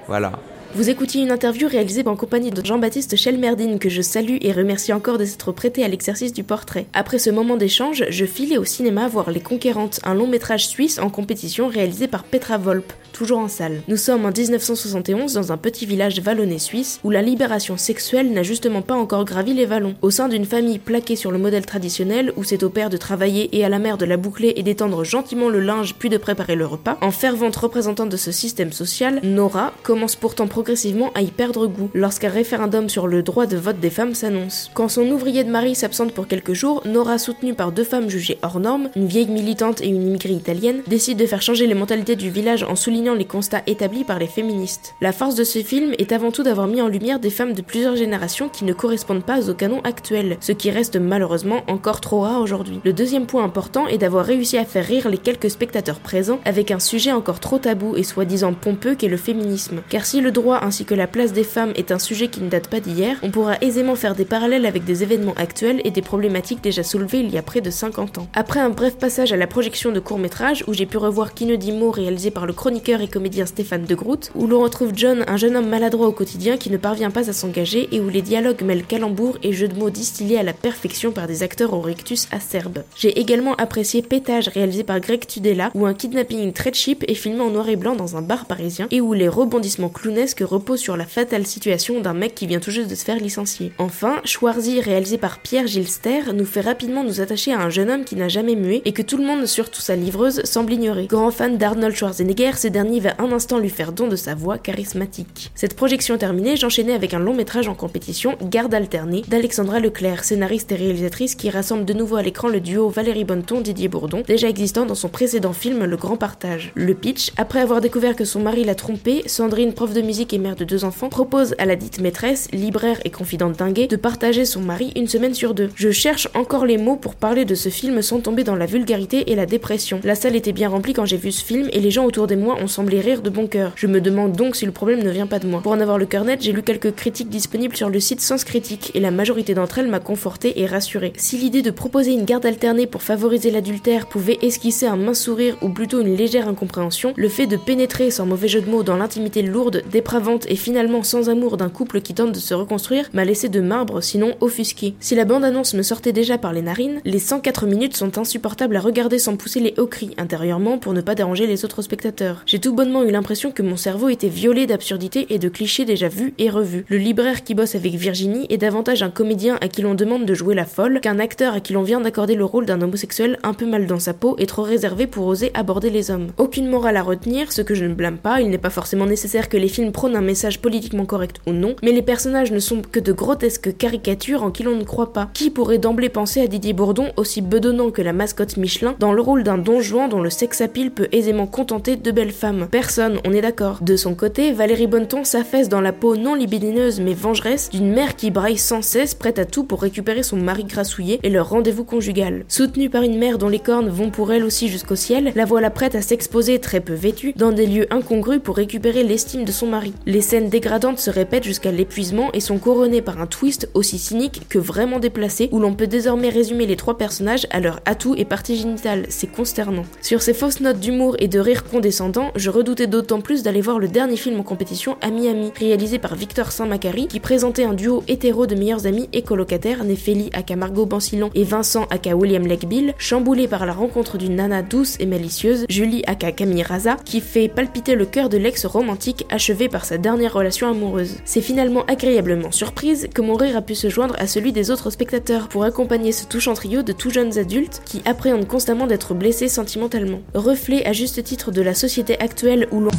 [0.07, 0.31] Voilà.
[0.75, 4.93] Vous écoutiez une interview réalisée en compagnie de Jean-Baptiste Chelmerdine que je salue et remercie
[4.93, 6.85] encore de s'être prêté à l'exercice du portrait.
[6.93, 10.99] Après ce moment d'échange, je filais au cinéma voir Les Conquérantes, un long métrage suisse
[10.99, 13.81] en compétition réalisé par Petra Volp, toujours en salle.
[13.87, 18.43] Nous sommes en 1971 dans un petit village vallonné suisse où la libération sexuelle n'a
[18.43, 19.95] justement pas encore gravi les vallons.
[20.01, 23.57] Au sein d'une famille plaquée sur le modèle traditionnel où c'est au père de travailler
[23.57, 26.55] et à la mère de la boucler et d'étendre gentiment le linge puis de préparer
[26.55, 31.31] le repas, en fervente représentante de ce système social, Nora commence pourtant progressivement à y
[31.31, 34.69] perdre goût lorsqu'un référendum sur le droit de vote des femmes s'annonce.
[34.73, 38.37] Quand son ouvrier de mari s'absente pour quelques jours, Nora, soutenue par deux femmes jugées
[38.41, 42.15] hors normes, une vieille militante et une immigrée italienne, décide de faire changer les mentalités
[42.15, 44.93] du village en soulignant les constats établis par les féministes.
[45.01, 47.61] La force de ce film est avant tout d'avoir mis en lumière des femmes de
[47.61, 52.21] plusieurs générations qui ne correspondent pas au canon actuel, ce qui reste malheureusement encore trop
[52.21, 52.81] rare aujourd'hui.
[52.83, 56.71] Le deuxième point important est d'avoir réussi à faire rire les quelques spectateurs présents avec
[56.71, 59.81] un sujet encore trop tabou et soi-disant pompeux qu'est le féminisme.
[59.89, 62.49] Car si le droit ainsi que la place des femmes est un sujet qui ne
[62.49, 66.01] date pas d'hier, on pourra aisément faire des parallèles avec des événements actuels et des
[66.01, 68.27] problématiques déjà soulevées il y a près de 50 ans.
[68.33, 71.55] Après un bref passage à la projection de courts-métrages où j'ai pu revoir Qui ne
[71.55, 75.23] dit mot réalisé par le chroniqueur et comédien Stéphane de Groot, où l'on retrouve John,
[75.27, 78.23] un jeune homme maladroit au quotidien qui ne parvient pas à s'engager et où les
[78.23, 81.81] dialogues mêlent calembours et jeux de mots distillés à la perfection par des acteurs au
[81.81, 82.83] rectus acerbe.
[82.95, 87.41] J'ai également apprécié Pétage réalisé par Greg Tudela où un kidnapping très cheap est filmé
[87.41, 90.97] en noir et blanc dans un bar parisien et où les rebondissements clownesques repose sur
[90.97, 93.71] la fatale situation d'un mec qui vient tout juste de se faire licencier.
[93.77, 98.05] Enfin, Schwarzy, réalisé par Pierre Gilster, nous fait rapidement nous attacher à un jeune homme
[98.05, 101.07] qui n'a jamais mué et que tout le monde, surtout sa livreuse, semble ignorer.
[101.07, 104.57] Grand fan d'Arnold Schwarzenegger, ce dernier va un instant lui faire don de sa voix
[104.57, 105.51] charismatique.
[105.53, 110.71] Cette projection terminée, j'enchaînais avec un long métrage en compétition, Garde alternée, d'Alexandra Leclerc, scénariste
[110.71, 114.85] et réalisatrice qui rassemble de nouveau à l'écran le duo Valérie Bonneton-Didier Bourdon, déjà existant
[114.85, 116.71] dans son précédent film Le Grand Partage.
[116.73, 120.37] Le pitch, après avoir découvert que son mari l'a trompé, Sandrine, prof de musique et
[120.37, 124.45] mère de deux enfants, propose à la dite maîtresse, libraire et confidente dinguée, de partager
[124.45, 125.69] son mari une semaine sur deux.
[125.75, 129.33] Je cherche encore les mots pour parler de ce film sans tomber dans la vulgarité
[129.33, 129.99] et la dépression.
[130.05, 132.35] La salle était bien remplie quand j'ai vu ce film et les gens autour de
[132.35, 133.73] moi ont semblé rire de bon cœur.
[133.75, 135.61] Je me demande donc si le problème ne vient pas de moi.
[135.61, 138.43] Pour en avoir le cœur net, j'ai lu quelques critiques disponibles sur le site Sens
[138.43, 141.13] Critique et la majorité d'entre elles m'a conforté et rassuré.
[141.17, 145.57] Si l'idée de proposer une garde alternée pour favoriser l'adultère pouvait esquisser un mince sourire
[145.61, 148.97] ou plutôt une légère incompréhension, le fait de pénétrer sans mauvais jeu de mots dans
[148.97, 153.25] l'intimité lourde, dépravante et finalement sans amour d'un couple qui tente de se reconstruire m'a
[153.25, 154.93] laissé de marbre, sinon offusqué.
[154.99, 158.81] Si la bande-annonce me sortait déjà par les narines, les 104 minutes sont insupportables à
[158.81, 162.43] regarder sans pousser les hauts cris intérieurement pour ne pas déranger les autres spectateurs.
[162.59, 166.33] Tout bonnement eu l'impression que mon cerveau était violé d'absurdités et de clichés déjà vus
[166.37, 166.85] et revus.
[166.89, 170.33] Le libraire qui bosse avec Virginie est davantage un comédien à qui l'on demande de
[170.33, 173.53] jouer la folle qu'un acteur à qui l'on vient d'accorder le rôle d'un homosexuel un
[173.53, 176.31] peu mal dans sa peau et trop réservé pour oser aborder les hommes.
[176.37, 179.47] Aucune morale à retenir, ce que je ne blâme pas, il n'est pas forcément nécessaire
[179.47, 182.81] que les films prônent un message politiquement correct ou non, mais les personnages ne sont
[182.81, 185.29] que de grotesques caricatures en qui l'on ne croit pas.
[185.33, 189.21] Qui pourrait d'emblée penser à Didier Bourdon, aussi bedonnant que la mascotte Michelin, dans le
[189.21, 192.48] rôle d'un don Juan dont le sex appeal peut aisément contenter de belles femmes?
[192.71, 193.79] Personne, on est d'accord.
[193.81, 198.15] De son côté, Valérie Bonneton s'affaisse dans la peau non libidineuse mais vengeresse d'une mère
[198.15, 201.83] qui braille sans cesse, prête à tout pour récupérer son mari grassouillé et leur rendez-vous
[201.83, 202.45] conjugal.
[202.47, 205.69] Soutenue par une mère dont les cornes vont pour elle aussi jusqu'au ciel, la voilà
[205.69, 209.67] prête à s'exposer très peu vêtue dans des lieux incongrus pour récupérer l'estime de son
[209.67, 209.93] mari.
[210.05, 214.47] Les scènes dégradantes se répètent jusqu'à l'épuisement et sont couronnées par un twist aussi cynique
[214.49, 218.25] que vraiment déplacé où l'on peut désormais résumer les trois personnages à leur atout et
[218.25, 219.05] partie génitale.
[219.09, 219.85] C'est consternant.
[220.01, 223.79] Sur ces fausses notes d'humour et de rire condescendant, je redoutais d'autant plus d'aller voir
[223.79, 228.03] le dernier film en compétition à Miami, réalisé par Victor Saint-Macary, qui présentait un duo
[228.07, 232.93] hétéro de meilleurs amis et colocataires, Néphélie aka Margot Bancilon et Vincent aka William Legbill,
[232.97, 237.49] chamboulé par la rencontre d'une nana douce et malicieuse, Julie aka Camille Raza, qui fait
[237.49, 241.17] palpiter le cœur de l'ex romantique achevé par sa dernière relation amoureuse.
[241.25, 244.89] C'est finalement agréablement surprise que mon rire a pu se joindre à celui des autres
[244.89, 249.49] spectateurs pour accompagner ce touchant trio de tout jeunes adultes qui appréhendent constamment d'être blessés
[249.49, 250.21] sentimentalement.
[250.33, 252.91] Reflet à juste titre de la société actuelle où l'on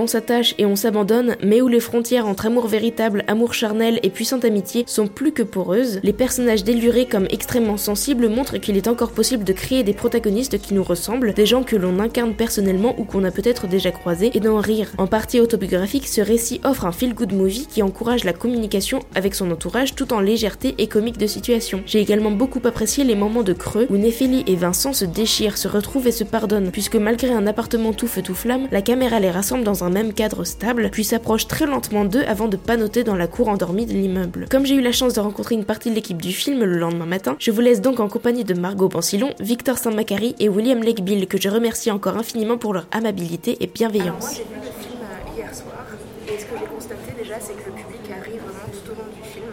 [0.00, 4.10] on s'attache et on s'abandonne, mais où les frontières entre amour véritable, amour charnel et
[4.10, 8.88] puissante amitié sont plus que poreuses, les personnages délurés comme extrêmement sensibles montrent qu'il est
[8.88, 12.94] encore possible de créer des protagonistes qui nous ressemblent, des gens que l'on incarne personnellement
[12.98, 14.90] ou qu'on a peut-être déjà croisés, et d'en rire.
[14.98, 19.50] En partie autobiographique, ce récit offre un feel-good movie qui encourage la communication avec son
[19.50, 21.82] entourage tout en légèreté et comique de situation.
[21.86, 25.68] J'ai également beaucoup apprécié les moments de creux où Néphélie et Vincent se déchirent, se
[25.68, 29.30] retrouvent et se pardonnent, puisque malgré un appartement tout feu tout flamme, la caméra les
[29.30, 33.16] rassemble dans un même cadre stable, puis s'approche très lentement d'eux avant de panoter dans
[33.16, 34.46] la cour endormie de l'immeuble.
[34.50, 37.06] Comme j'ai eu la chance de rencontrer une partie de l'équipe du film le lendemain
[37.06, 41.26] matin, je vous laisse donc en compagnie de Margot Bancilon, Victor Saint-Macary et William Legbill,
[41.26, 44.06] que je remercie encore infiniment pour leur amabilité et bienveillance.
[44.06, 45.86] Alors moi j'ai vu le film euh, hier soir,
[46.28, 49.10] et ce que j'ai constaté déjà, c'est que le public arrive vraiment tout au long
[49.14, 49.44] du film.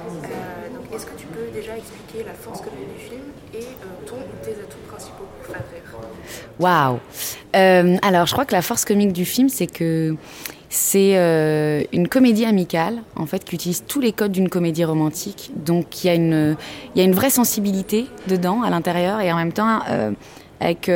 [0.00, 3.22] Euh, donc est-ce que tu peux déjà expliquer la force comique du film
[3.54, 5.82] et euh, ton ou tes atouts principaux pour faire rire?
[6.58, 6.98] Waouh
[7.56, 10.16] euh, Alors, je crois que la force comique du film, c'est que
[10.68, 15.50] c'est euh, une comédie amicale, en fait, qui utilise tous les codes d'une comédie romantique.
[15.56, 16.56] Donc, il y, a une,
[16.94, 20.12] y a une vraie sensibilité dedans, à l'intérieur, et en même temps, euh,
[20.60, 20.88] avec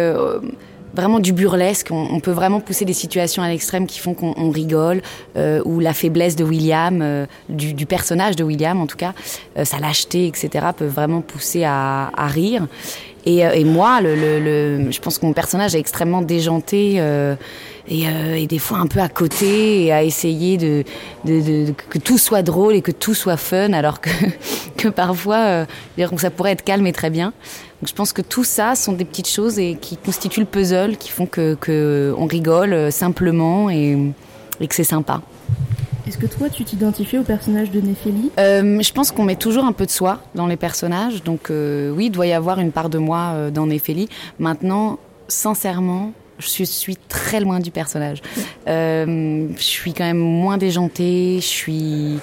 [0.94, 1.88] vraiment du burlesque.
[1.90, 5.02] On, peut vraiment pousser des situations à l'extrême qui font qu'on rigole,
[5.36, 9.12] euh, ou la faiblesse de William, du, personnage de William en tout cas,
[9.58, 12.66] euh, sa lâcheté, etc., peut vraiment pousser à rire.
[13.26, 17.00] Et, et moi, le, le, le, je pense que mon personnage est extrêmement déjanté.
[17.86, 20.84] Et, euh, et, des fois un peu à côté et à essayer de,
[21.26, 24.08] de, de, que tout soit drôle et que tout soit fun alors que,
[24.78, 25.66] que parfois euh,
[26.16, 27.34] ça pourrait être calme et très bien.
[27.82, 30.96] Donc je pense que tout ça sont des petites choses et qui constituent le puzzle
[30.96, 33.98] qui font que, que on rigole simplement et,
[34.60, 35.20] et que c'est sympa.
[36.06, 39.64] Est-ce que toi, tu t'identifies au personnage de Néphélie euh, Je pense qu'on met toujours
[39.64, 41.22] un peu de soi dans les personnages.
[41.22, 44.08] Donc euh, oui, il doit y avoir une part de moi euh, dans Néphélie.
[44.38, 48.20] Maintenant, sincèrement, je suis très loin du personnage.
[48.68, 52.18] Euh, je suis quand même moins déjantée, je suis,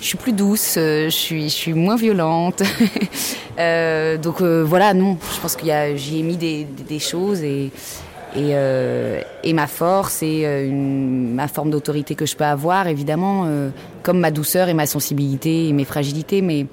[0.00, 2.62] je suis plus douce, je suis, je suis moins violente.
[3.58, 7.70] euh, donc euh, voilà, non, je pense a, j'y ai mis des, des choses et
[8.34, 13.44] et, euh, et ma force et euh, ma forme d'autorité que je peux avoir, évidemment,
[13.46, 13.70] euh,
[14.02, 16.66] comme ma douceur et ma sensibilité et mes fragilités, mais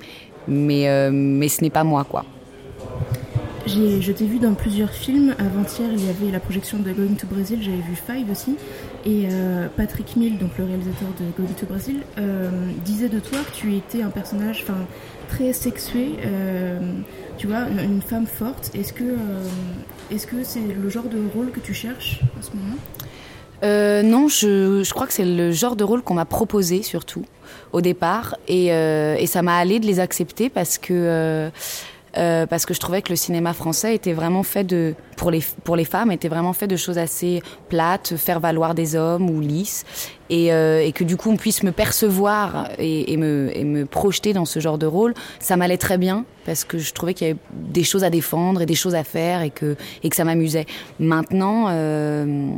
[0.47, 2.25] mais mais ce n'est pas moi, quoi.
[3.67, 5.35] Je t'ai vu dans plusieurs films.
[5.37, 7.59] Avant-hier, il y avait la projection de Going to Brazil.
[7.61, 8.55] J'avais vu Five aussi.
[9.05, 12.49] Et euh, Patrick Mill, donc le réalisateur de Going to Brazil, euh,
[12.85, 14.65] disait de toi que tu étais un personnage,
[15.27, 16.17] très sexué.
[16.25, 16.79] Euh,
[17.37, 18.71] tu vois, une, femme forte.
[18.75, 19.15] Est-ce que
[20.11, 22.77] est-ce que c'est le genre de rôle que tu cherches en ce moment?
[24.03, 27.23] Non, je, je, crois que c'est le genre de rôle qu'on m'a proposé surtout
[27.71, 31.49] au départ et, et ça m'a allé de les accepter parce que
[32.17, 35.43] euh, parce que je trouvais que le cinéma français était vraiment fait de pour les
[35.63, 39.39] pour les femmes était vraiment fait de choses assez plates, faire valoir des hommes ou
[39.39, 39.85] lisses
[40.29, 43.85] et, euh, et que du coup on puisse me percevoir et, et, me, et me
[43.85, 47.27] projeter dans ce genre de rôle, ça m'allait très bien parce que je trouvais qu'il
[47.27, 50.15] y avait des choses à défendre et des choses à faire et que et que
[50.15, 50.65] ça m'amusait.
[50.99, 51.67] Maintenant.
[51.69, 52.51] Euh,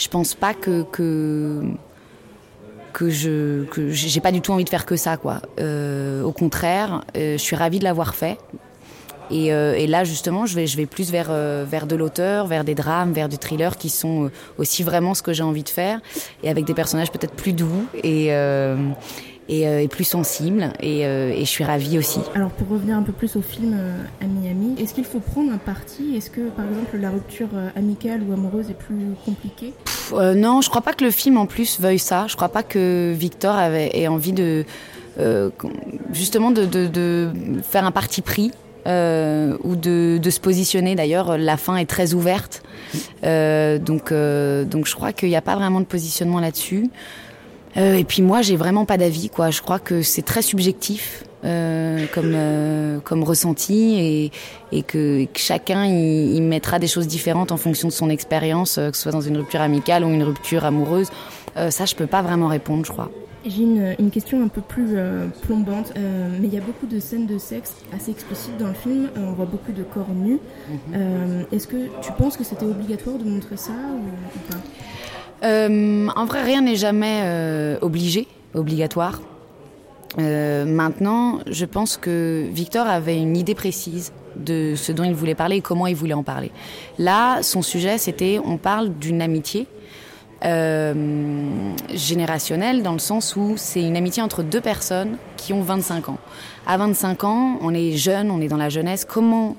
[0.00, 1.62] je pense pas que, que
[2.92, 5.40] que je que j'ai pas du tout envie de faire que ça quoi.
[5.58, 8.38] Euh, au contraire, euh, je suis ravie de l'avoir fait.
[9.32, 11.32] Et, euh, et, là justement, je vais je vais plus vers
[11.64, 15.32] vers de l'auteur, vers des drames, vers du thriller qui sont aussi vraiment ce que
[15.32, 16.00] j'ai envie de faire
[16.42, 18.32] et avec des personnages peut-être plus doux et
[19.50, 22.20] et, euh, et, plus sensible et, euh, et, je suis ravie aussi.
[22.34, 25.52] Alors pour revenir un peu plus au film euh, Ami Ami, est-ce qu'il faut prendre
[25.52, 26.14] un parti?
[26.16, 29.74] Est-ce que par exemple la rupture amicale ou amoureuse est plus compliquée?
[30.12, 32.26] Non, je crois pas que le film en plus veuille ça.
[32.28, 34.64] Je crois pas que Victor avait ait envie de
[35.18, 35.50] euh,
[36.12, 37.30] justement de, de, de
[37.62, 38.52] faire un parti pris
[38.86, 40.96] ou de, de, se positionner.
[40.96, 42.62] D'ailleurs, la fin est très ouverte.
[43.22, 46.90] donc, donc je crois qu'il n'y a pas vraiment de positionnement là-dessus.
[47.76, 49.30] Et puis moi, j'ai vraiment pas d'avis.
[49.30, 49.50] quoi.
[49.50, 51.24] Je crois que c'est très subjectif.
[51.42, 54.30] Euh, comme euh, comme ressenti et,
[54.72, 58.96] et que, chacun il, mettra des choses différentes en fonction de son expérience, euh, que
[58.96, 61.08] ce soit dans une rupture amicale ou une rupture amoureuse.
[61.70, 63.10] ça, je peux pas vraiment répondre, je crois.
[63.46, 64.96] J'ai une, une, question un peu plus
[65.42, 69.08] plombante, mais il y a beaucoup de scènes de sexe assez explicites dans le film.
[69.16, 70.40] on voit beaucoup de corps nus.
[70.68, 71.46] Mhm.
[71.50, 74.58] Est-ce que tu penses que c'était obligatoire de montrer ça ou, pas?
[75.42, 79.20] En vrai, rien n'est jamais obligé, obligatoire.
[80.18, 85.34] Euh, maintenant, je pense que Victor avait une idée précise de ce dont il voulait
[85.34, 86.50] parler et comment il voulait en parler.
[86.98, 89.66] Là, son sujet, c'était on parle d'une amitié
[90.44, 90.94] euh,
[91.92, 96.18] générationnelle dans le sens où c'est une amitié entre deux personnes qui ont 25 ans.
[96.66, 99.04] À 25 ans, on est jeune, on est dans la jeunesse.
[99.04, 99.56] Comment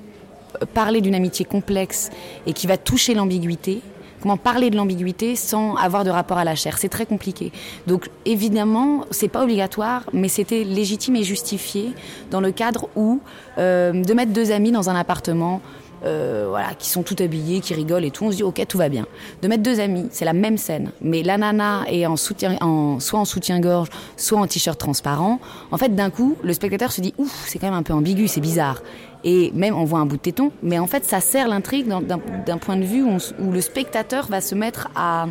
[0.74, 2.10] parler d'une amitié complexe
[2.46, 3.82] et qui va toucher l'ambiguïté
[4.22, 7.52] Comment parler de l'ambiguïté sans avoir de rapport à la chair C'est très compliqué.
[7.88, 11.94] Donc évidemment, c'est pas obligatoire, mais c'était légitime et justifié
[12.30, 13.20] dans le cadre où
[13.58, 15.62] euh, de mettre deux amis dans un appartement.
[16.04, 18.80] Euh, voilà, qui sont tout habillés, qui rigolent et tout, on se dit ok tout
[18.80, 19.06] va bien.
[19.44, 23.00] De mettre deux amis, c'est la même scène, mais la nana est en soutien, en,
[23.00, 25.40] soit en soutien-gorge, soit en t-shirt transparent.
[25.70, 28.28] En fait, d'un coup, le spectateur se dit ouf, c'est quand même un peu ambigu,
[28.28, 28.82] c'est bizarre
[29.24, 32.58] et même on voit un bout de téton, mais en fait ça sert l'intrigue d'un
[32.58, 35.28] point de vue où, le spectateur va se mettre à,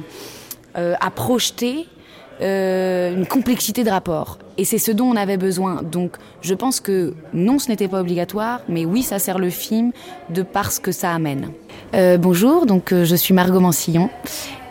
[0.77, 1.87] euh, à projeter
[2.41, 4.39] euh, une complexité de rapport.
[4.57, 5.83] Et c'est ce dont on avait besoin.
[5.83, 9.93] Donc je pense que non, ce n'était pas obligatoire, mais oui, ça sert le film
[10.31, 11.51] de par ce que ça amène.
[11.95, 14.11] Euh, bonjour, donc je suis Margot Mansillon.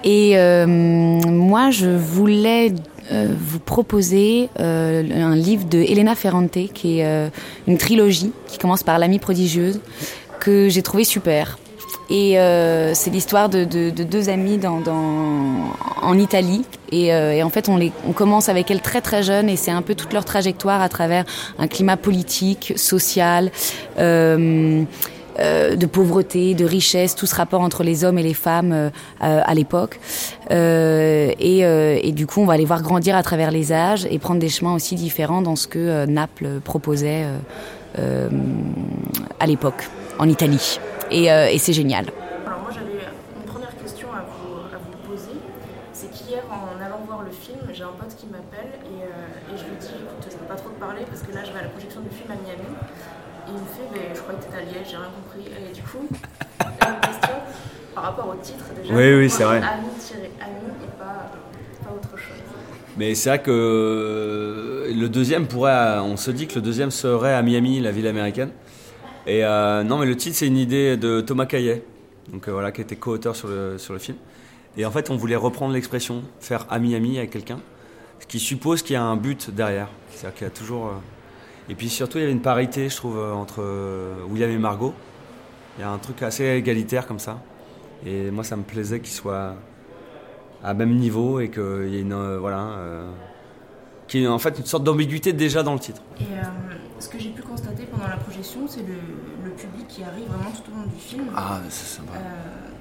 [0.04, 2.74] Et moi, je voulais
[3.12, 7.30] vous proposer euh, un livre de Elena Ferrante, qui est euh,
[7.68, 9.80] une trilogie qui commence par L'amie prodigieuse,
[10.40, 11.58] que j'ai trouvé super.
[12.12, 12.38] Et
[12.96, 16.64] c'est l'histoire de, de, de, deux amies dans, dans, en Italie.
[16.92, 19.70] Et, et en fait, on, les, on commence avec elles très très jeunes et c'est
[19.70, 21.24] un peu toute leur trajectoire à travers
[21.60, 23.52] un climat politique, social.
[24.00, 24.84] Euh,
[25.40, 28.90] euh, de pauvreté, de richesse, tout ce rapport entre les hommes et les femmes euh,
[29.20, 30.00] à l'époque.
[30.52, 34.20] Euh, et, et, du coup, on va les voir grandir à travers les âges et
[34.20, 37.26] prendre des chemins aussi différents dans ce que Naples proposait
[37.96, 40.80] à l'époque, en Italie.
[41.12, 42.06] Et, et c'est génial.
[42.46, 43.00] Alors moi j'avais
[43.38, 45.38] une première question à vous, à vous poser.
[45.94, 49.64] C'est qu'hier en allant voir le film, j'ai un pote qui m'appelle et, et, je
[49.64, 51.60] lui dis écoute je ne peux pas trop te parler parce que là je vais
[51.60, 52.76] à la projection du film à Miami
[53.50, 55.46] il me fait, mais je crois que tu à Liège, j'ai rien compris.
[55.48, 57.36] Et du coup, une question
[57.96, 58.79] par rapport au titre déjà.
[58.90, 59.58] Oui, oui, c'est vrai.
[59.58, 59.88] Ami-Ami
[60.24, 61.32] et pas,
[61.84, 62.38] pas autre chose.
[62.98, 66.00] Mais c'est vrai que euh, le deuxième pourrait.
[66.00, 68.52] On se dit que le deuxième serait à Miami, la ville américaine.
[69.28, 71.84] Et euh, non, mais le titre, c'est une idée de Thomas Caillet,
[72.32, 74.18] donc euh, voilà, qui était co-auteur sur le, sur le film.
[74.78, 77.60] Et en fait, on voulait reprendre l'expression, faire ami-ami avec quelqu'un,
[78.20, 79.90] ce qui suppose qu'il y a un but derrière.
[80.12, 80.94] C'est-à-dire qu'il y a toujours.
[81.70, 84.58] Et puis surtout, il y avait une parité, je trouve, euh, entre euh, William et
[84.58, 84.94] Margot.
[85.78, 87.40] Il y a un truc assez égalitaire comme ça.
[88.06, 89.56] Et moi, ça me plaisait qu'ils soient
[90.64, 92.78] à même niveau et qu'il y ait une, euh, voilà,
[94.08, 96.02] qu'il y ait en fait une sorte d'ambiguïté déjà dans le titre.
[96.20, 96.26] Et
[97.00, 98.96] ce que j'ai pu constater pendant la projection, c'est le,
[99.46, 101.26] le, public qui arrive vraiment tout au long du film.
[101.36, 102.14] Ah, c'est sympa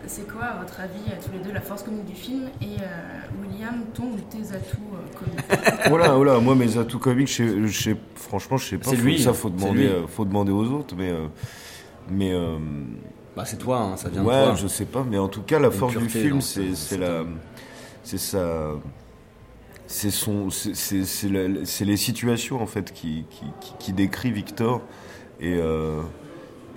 [0.08, 3.42] c'est quoi, à votre avis, tous les deux, la force comique du film Et euh,
[3.42, 5.84] William, ton ou tes atouts euh, comiques?
[5.88, 8.90] Voilà, voilà, moi mes atouts comiques, je, franchement, je sais pas.
[8.90, 9.20] C'est lui.
[9.20, 11.12] Ça, faut demander, euh, faut demander aux autres, mais.
[12.10, 12.32] mais
[13.38, 14.54] bah, c'est toi, hein, ça vient ouais, de toi.
[14.56, 17.24] je sais pas, mais en tout cas, la force du film, c'est la.
[18.02, 18.72] C'est ça.
[19.86, 23.46] C'est son, c'est les situations en fait qui, qui,
[23.78, 24.82] qui, décrit Victor
[25.40, 25.58] et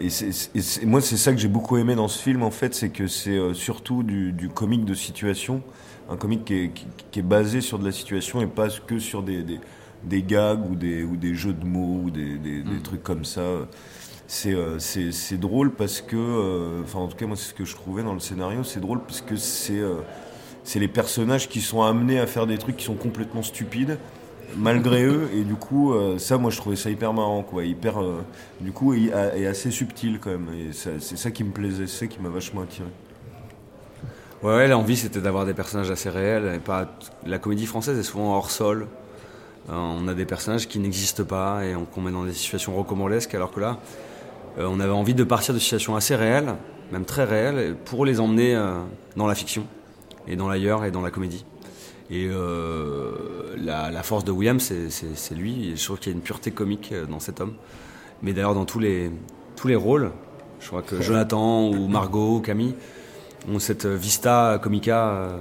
[0.01, 3.07] et, moi, c'est ça que j'ai beaucoup aimé dans ce film, en fait, c'est que
[3.07, 5.61] c'est euh, surtout du, du, comique de situation,
[6.09, 6.71] un comique qui est,
[7.11, 9.59] qui, est, basé sur de la situation et pas que sur des, des,
[10.03, 12.81] des gags ou des, ou des jeux de mots ou des, des, mm.
[12.83, 13.41] trucs comme ça.
[14.45, 17.75] Euh, c'est drôle parce que, euh, enfin, en tout cas, moi, c'est ce que je
[17.75, 19.81] trouvais dans le scénario, c'est drôle parce que c'est
[20.63, 23.97] c'est les personnages qui sont amenés à faire des trucs qui sont complètement stupides
[24.57, 25.29] malgré eux.
[25.33, 27.63] Et du coup euh, ça moi je trouvais ça hyper marrant quoi.
[27.63, 28.23] Hyper euh,
[28.59, 29.11] du coup et,
[29.45, 30.49] assez subtil quand même.
[30.53, 32.87] Et c'est ça qui me plaisait c'est ça qui m'a vachement attiré.
[34.43, 36.89] Ouais, l'envie c'était d'avoir des personnages assez réels et pas
[37.25, 38.87] la comédie française est souvent hors sol.
[39.69, 43.35] Euh, on a des personnages qui n'existent pas et qu'on met dans des situations rocambolesques
[43.35, 43.77] alors que là
[44.57, 46.55] on avait envie de partir de situations assez réelles
[46.91, 48.53] même très réelles pour les emmener
[49.15, 49.65] dans la fiction
[50.27, 51.45] et dans l'ailleurs et dans la comédie
[52.11, 55.73] et euh, la, force de William, c'est lui.
[55.77, 57.53] je trouve qu'il y a une pureté comique euh, dans cet homme.
[58.21, 59.09] Mais d'ailleurs, dans tous les,
[59.55, 60.11] tous les rôles.
[60.59, 62.75] Je crois que Jonathan ou Margot ou Camille
[63.49, 65.39] ont cette vista comica.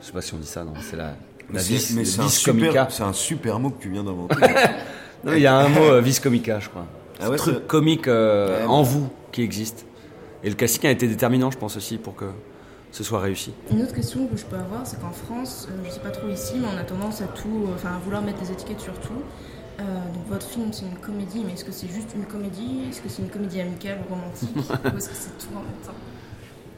[0.00, 1.14] je sais pas si on dit ça, non C'est la,
[1.52, 4.34] la vis, mais c'est un, c'est un super mot que tu viens d'inventer.
[5.26, 6.86] il y a un mot vis comica, je crois.
[7.20, 9.86] Ah ouais, truc comique en vous qui existe.
[10.44, 12.26] Et le casting a été déterminant, je pense aussi, pour que
[12.92, 13.52] ce soit réussi.
[13.70, 16.54] Une autre question que je peux avoir, c'est qu'en France, je sais pas trop ici,
[16.56, 19.22] mais on a tendance à tout, enfin à vouloir mettre des étiquettes sur tout.
[19.80, 22.80] Euh, donc votre film c'est une comédie, mais est-ce que c'est juste une comédie?
[22.90, 24.56] Est-ce que c'est une comédie amicale ou romantique?
[24.56, 25.94] Ou est-ce que c'est tout en même temps?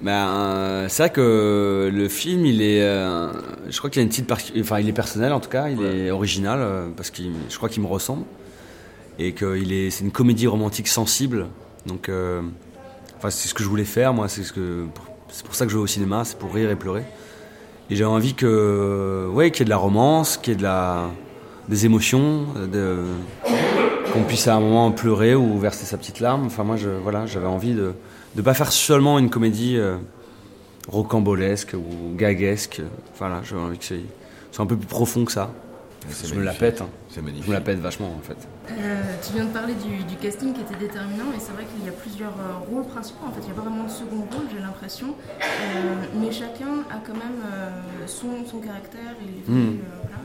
[0.03, 3.31] Ben, euh, c'est vrai que le film, il est, euh,
[3.68, 6.11] je crois qu'il a une petite, enfin, il est personnel en tout cas, il est
[6.11, 8.24] original parce que je crois qu'il me ressemble
[9.20, 11.46] et qu'il est, c'est une comédie romantique sensible.
[11.87, 12.11] Donc,
[13.18, 14.28] enfin, c'est ce que je voulais faire, moi.
[14.28, 14.87] C'est ce que,
[15.28, 17.04] c'est pour ça que je vais au cinéma, c'est pour rire et pleurer.
[17.90, 20.62] Et j'ai envie que, ouais, qu'il y ait de la romance, qu'il y ait de
[20.62, 21.11] la,
[21.68, 22.98] des émotions, de,
[24.12, 26.46] qu'on puisse à un moment pleurer ou verser sa petite larme.
[26.46, 27.92] Enfin, moi, je, voilà, j'avais envie de
[28.37, 29.96] ne pas faire seulement une comédie euh,
[30.88, 32.80] rocambolesque ou gaguesque.
[33.18, 34.02] Voilà, j'avais envie que c'est,
[34.52, 35.50] soit un peu plus profond que ça.
[36.24, 36.83] je me la pète.
[36.83, 36.88] Hein.
[37.14, 38.37] Je me la pète vachement en fait.
[38.70, 41.88] Euh, tu viens de parler du, casting qui était déterminant et c'est vrai qu'il y
[41.88, 43.27] a plusieurs euh, rôles principaux.
[43.27, 45.09] En fait, il n'y a pas vraiment de second rôle, j'ai l'impression.
[46.14, 47.42] mais chacun a quand même
[48.07, 49.79] son, son, caractère et hmm.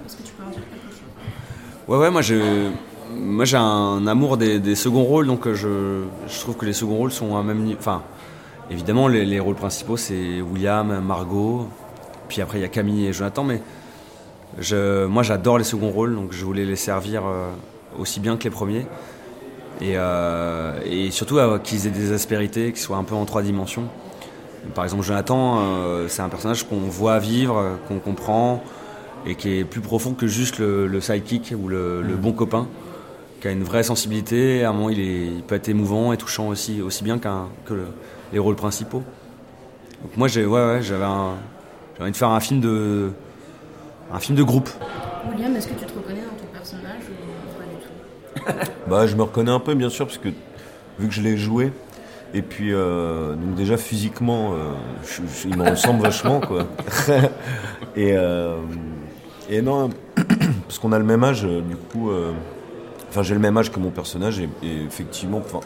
[0.05, 1.87] Est-ce que tu peux en dire quelque chose?
[1.87, 2.41] Ouais, ouais, moi j'ai,
[3.15, 7.11] moi j'ai un amour des, seconds rôles, donc je, je, trouve que les seconds rôles
[7.11, 7.79] sont à même niveau.
[7.79, 8.03] Enfin,
[8.69, 11.67] évidemment, les, rôles principaux c'est William, Margot,
[12.27, 13.61] puis après il y a Camille et Jonathan, mais
[14.59, 17.49] je, moi j'adore les seconds rôles, donc je voulais les servir euh,
[17.97, 18.85] aussi bien que les premiers.
[19.81, 23.41] Et, euh, et surtout euh, qu'ils aient des aspérités, qu'ils soient un peu en trois
[23.41, 23.89] dimensions.
[24.73, 25.61] Par exemple, Jonathan,
[26.07, 28.63] c'est un personnage qu'on voit vivre, qu'on comprend,
[29.27, 32.15] et qui est plus profond que juste le, le sidekick ou le, mm.
[32.15, 32.67] bon copain,
[33.41, 34.63] qui a une vraie sensibilité.
[34.63, 37.49] À un moment, il, est, il peut être émouvant et touchant aussi, aussi bien qu'un,
[37.65, 37.75] que
[38.33, 39.03] les rôles principaux.
[40.01, 43.11] Donc moi, j'ai, ouais, ouais, j'avais, envie de faire un film de,
[44.11, 44.69] un film de groupe.
[45.29, 48.71] William, est-ce que tu te reconnais dans ton personnage ou pas du tout?
[48.89, 50.29] Bah, je me reconnais un peu, bien sûr, parce que
[50.99, 51.71] vu que je l'ai joué,
[52.33, 54.73] et puis, euh, donc déjà physiquement, euh,
[55.45, 56.67] il me ressemble vachement, quoi.
[57.95, 58.57] et, euh,
[59.49, 59.89] et non,
[60.67, 62.09] parce qu'on a le même âge, euh, du coup.
[62.09, 62.31] Euh,
[63.09, 64.49] enfin, j'ai le même âge que mon personnage, et,
[64.85, 65.37] effectivement.
[65.37, 65.61] Enfin,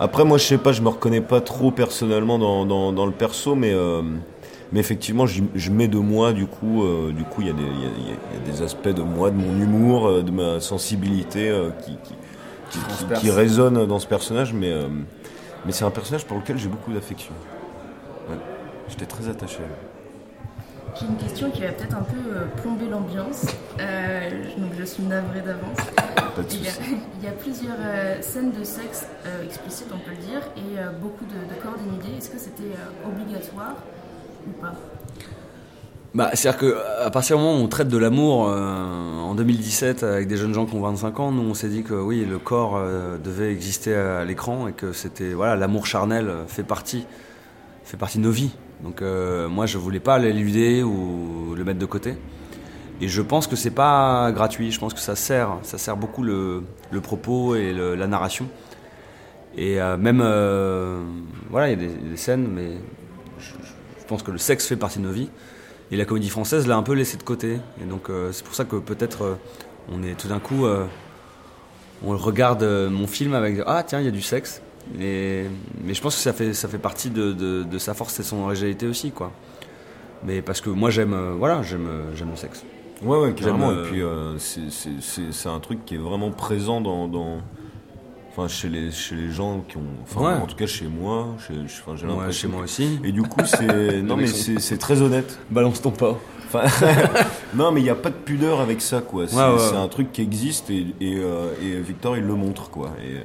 [0.00, 3.54] après, moi, je sais pas, je me reconnais pas trop personnellement dans, dans, le perso,
[3.54, 3.74] mais.
[4.68, 8.52] Euh, mais effectivement, je, mets de moi, du coup, du coup, il y, y, a
[8.52, 11.52] des aspects de moi, de mon humour, de ma sensibilité
[11.84, 12.14] qui, qui,
[12.70, 14.72] qui, qui, résonne dans ce personnage, mais,
[15.64, 17.32] mais c'est un personnage pour lequel j'ai beaucoup d'affection.
[18.28, 18.36] Ouais.
[18.88, 19.88] J'étais très attaché à lui.
[20.98, 23.46] J'ai une question qui va peut-être un peu euh, plomber l'ambiance,
[23.78, 25.78] euh, donc je suis navrée d'avance.
[26.50, 29.06] Il, y a plusieurs euh, scènes de sexe
[29.44, 32.18] explicites, on peut le dire, et beaucoup de, corps dénudés.
[32.18, 33.74] Est-ce que c'était obligatoire
[36.14, 40.36] bah, C'est-à-dire qu'à partir du moment où on traite de l'amour en 2017 avec des
[40.36, 42.80] jeunes gens qui ont 25 ans, nous on s'est dit que oui, le corps
[43.22, 47.06] devait exister à l'écran et que c'était voilà, l'amour charnel fait partie,
[47.84, 48.52] fait partie de nos vies.
[48.82, 52.14] Donc euh, moi, je voulais pas l'éluder ou le mettre de côté.
[53.00, 54.70] Et je pense que c'est pas gratuit.
[54.70, 56.62] Je pense que ça sert, ça sert beaucoup le,
[57.02, 58.48] propos et la narration.
[59.56, 61.02] Et euh, même, euh,
[61.50, 62.78] voilà, il y a des, scènes, mais
[63.38, 63.52] je,
[64.08, 65.30] pense que le sexe fait partie de nos vies.
[65.90, 67.58] Et la comédie française l'a un peu laissé de côté.
[67.80, 69.38] Et donc c'est pour ça que peut-être
[69.90, 70.66] on est tout d'un coup,
[72.04, 74.60] on regarde mon film avec ah tiens il y a du sexe
[74.96, 75.44] mais
[75.88, 78.86] je pense que ça fait, ça fait partie de, de, sa force et son originalité
[78.86, 79.32] aussi, quoi.
[80.24, 82.64] Mais parce que moi, j'aime euh, voilà, j'aime euh, j'aime le sexe.
[83.02, 83.70] Ouais, ouais, carrément.
[83.70, 87.38] Et puis, euh, c'est un truc qui est vraiment présent dans, dans,
[88.38, 91.54] enfin, chez les, chez les gens qui ont, enfin, en tout cas chez moi, chez,
[91.96, 93.00] j'ai ouais, chez moi aussi.
[93.02, 95.38] Et du coup, c'est, non mais c'est très honnête.
[95.50, 96.16] Balance ton pas.
[96.46, 96.62] Enfin,
[97.54, 99.26] non, mais il n'y a pas de pudeur avec ça, quoi.
[99.26, 101.16] C'est un truc qui existe et, et,
[101.62, 102.92] et, Victor, il le montre, quoi.
[103.04, 103.22] Et,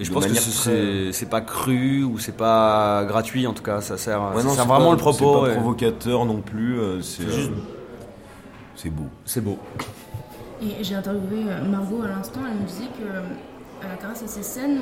[0.00, 3.96] et je pense que c'est pas cru ou c'est pas gratuit en tout cas, ça
[3.96, 5.44] sert, vraiment le propos.
[5.44, 7.52] C'est pas provocateur non plus, euh, c'est juste.
[8.74, 9.06] C'est beau.
[9.24, 9.58] C'est beau.
[10.60, 13.22] Et j'ai interviewé euh, Margot à l'instant, elle me disait que euh,
[14.00, 14.80] grâce à ces scènes,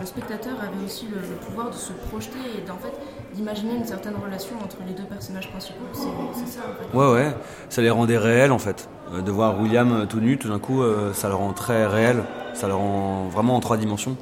[0.00, 2.92] le spectateur avait aussi le, pouvoir de se projeter et en fait
[3.34, 5.84] d'imaginer une certaine relation entre les deux personnages principaux.
[5.92, 6.96] C'est ça en fait.
[6.96, 7.34] Ouais, ouais,
[7.68, 8.88] ça les rendait réels en fait.
[9.12, 12.74] de voir William tout nu, tout d'un coup, ça le rend très réel, ça le
[12.74, 14.16] rend vraiment en trois dimensions.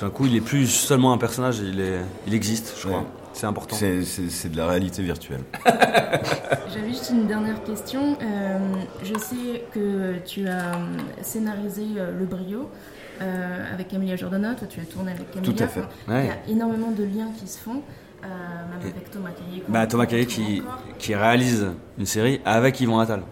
[0.00, 3.04] D'un coup, il est plus seulement un personnage, il, est, il existe, je crois.
[3.38, 3.76] C'est important.
[3.76, 5.42] C'est de la réalité virtuelle.
[5.64, 8.18] J'avais juste une dernière question.
[8.20, 8.58] Euh,
[9.02, 10.72] je sais que tu as
[11.22, 12.68] scénarisé euh, Le Brio.
[13.20, 15.52] Avec Emilia Jordana, toi tu as tourné avec Emilia.
[15.52, 15.82] Tout à fait.
[16.08, 17.82] Il y a énormément de liens qui se font.
[18.22, 19.62] même avec Thomas Caillé.
[19.68, 20.62] Bah, Thomas Caillé qui,
[20.98, 23.22] qui réalise une série avec Yvan Attal.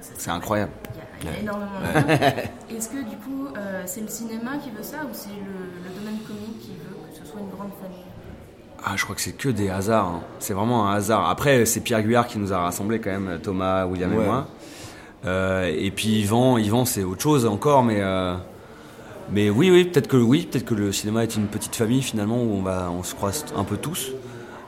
[0.00, 0.72] C'est incroyable.
[1.20, 2.30] Il y a, énormément de liens.
[2.76, 3.48] Est-ce que du coup,
[3.86, 7.18] c'est le cinéma qui veut ça ou c'est le, le domaine comique qui veut que
[7.18, 8.04] ce soit une grande famille?
[8.84, 10.06] Ah, je crois que c'est que des hasards.
[10.06, 10.22] Hein.
[10.38, 11.28] C'est vraiment un hasard.
[11.28, 14.46] Après, c'est Pierre Guyard qui nous a rassemblés quand même, Thomas, William et moi.
[15.24, 18.36] Euh, et puis Yvan, Yvan c'est autre chose encore, mais, euh,
[19.32, 22.42] mais oui, oui, peut-être que oui, peut-être que le cinéma est une petite famille finalement
[22.42, 24.12] où on va, on se croise un peu tous.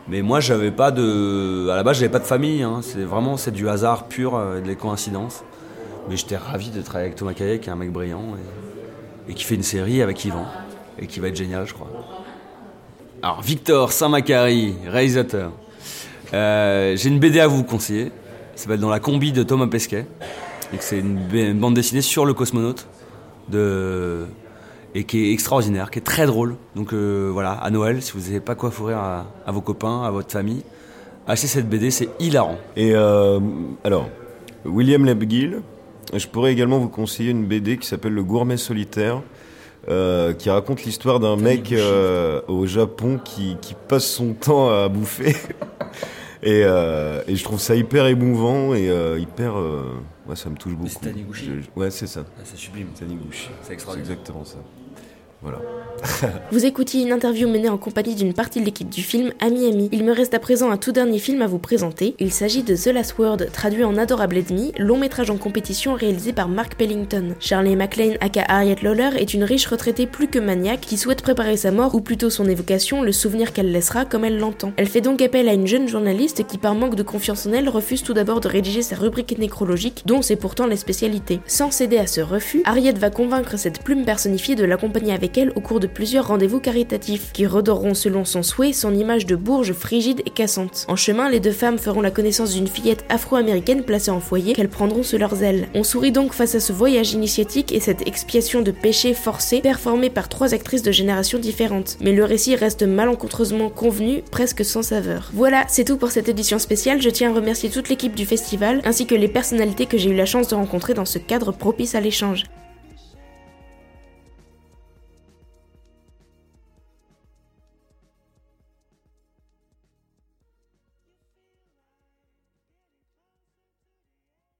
[0.08, 2.62] Mais moi, j'avais pas de, à la base, j'avais pas de famille.
[2.62, 2.80] Hein.
[2.82, 5.44] C'est vraiment c'est du hasard pur, euh, des coïncidences.
[6.08, 8.34] Mais j'étais ravi de travailler avec Thomas Caillet, qui est un mec brillant
[9.28, 10.46] et, et qui fait une série avec Yvan
[11.00, 11.88] et qui va être génial, je crois.
[13.22, 15.52] Alors, Victor Saint-Macary, réalisateur.
[16.32, 18.12] Euh, j'ai une BD à vous conseiller.
[18.54, 20.06] Ça s'appelle Dans la combi de Thomas Pesquet.
[20.78, 22.86] c'est une, bande dessinée sur le cosmonaute.
[23.48, 24.26] De,
[24.94, 26.56] et qui est extraordinaire, qui est très drôle.
[26.74, 30.10] Donc euh, voilà, à Noël, si vous n'avez pas quoi fourrir à, vos copains, à
[30.10, 30.62] votre famille,
[31.26, 32.58] achetez cette BD, c'est hilarant.
[32.76, 33.40] Et euh,
[33.84, 34.08] alors,
[34.64, 35.60] William Lebguil,
[36.14, 39.22] je pourrais également vous conseiller une BD qui s'appelle Le Gourmet Solitaire.
[39.88, 41.74] Euh, qui raconte l'histoire d'un mec
[42.48, 45.34] au Japon qui, qui, passe son temps à bouffer.
[46.42, 49.54] et, et, je trouve ça hyper émouvant et hyper.
[50.28, 50.90] ouais, ça me touche beaucoup.
[50.90, 51.50] C'est Taniguchi.
[51.74, 52.24] Ouais, c'est ça.
[52.28, 52.88] Ah, c'est sublime.
[52.88, 53.48] Taniguchi.
[53.62, 54.12] C'est extraordinaire.
[54.12, 54.58] exactement ça.
[56.52, 59.88] Vous écoutiez une interview menée en compagnie d'une partie de l'équipe du film à Miami.
[59.92, 62.14] Il me reste à présent un tout dernier film à vous présenter.
[62.18, 66.32] Il s'agit de The Last Word, traduit en Adorable Ennemi, long métrage en compétition réalisé
[66.32, 67.34] par Mark Pellington.
[67.38, 71.56] Charlie MacLaine, aka Harriet Lawler, est une riche retraitée plus que maniaque qui souhaite préparer
[71.56, 74.72] sa mort, ou plutôt son évocation, le souvenir qu'elle laissera comme elle l'entend.
[74.76, 77.68] Elle fait donc appel à une jeune journaliste qui, par manque de confiance en elle,
[77.68, 81.40] refuse tout d'abord de rédiger sa rubrique nécrologique, dont c'est pourtant la spécialité.
[81.46, 85.60] Sans céder à ce refus, Harriet va convaincre cette plume personnifiée de l'accompagner avec au
[85.60, 90.22] cours de plusieurs rendez-vous caritatifs qui redoreront selon son souhait son image de bourge frigide
[90.26, 90.84] et cassante.
[90.88, 94.68] En chemin, les deux femmes feront la connaissance d'une fillette afro-américaine placée en foyer qu'elles
[94.68, 95.68] prendront sous leurs ailes.
[95.74, 100.10] On sourit donc face à ce voyage initiatique et cette expiation de péché forcé performée
[100.10, 101.96] par trois actrices de générations différentes.
[102.00, 105.30] Mais le récit reste malencontreusement convenu, presque sans saveur.
[105.32, 107.00] Voilà, c'est tout pour cette édition spéciale.
[107.00, 110.16] Je tiens à remercier toute l'équipe du festival ainsi que les personnalités que j'ai eu
[110.16, 112.44] la chance de rencontrer dans ce cadre propice à l'échange.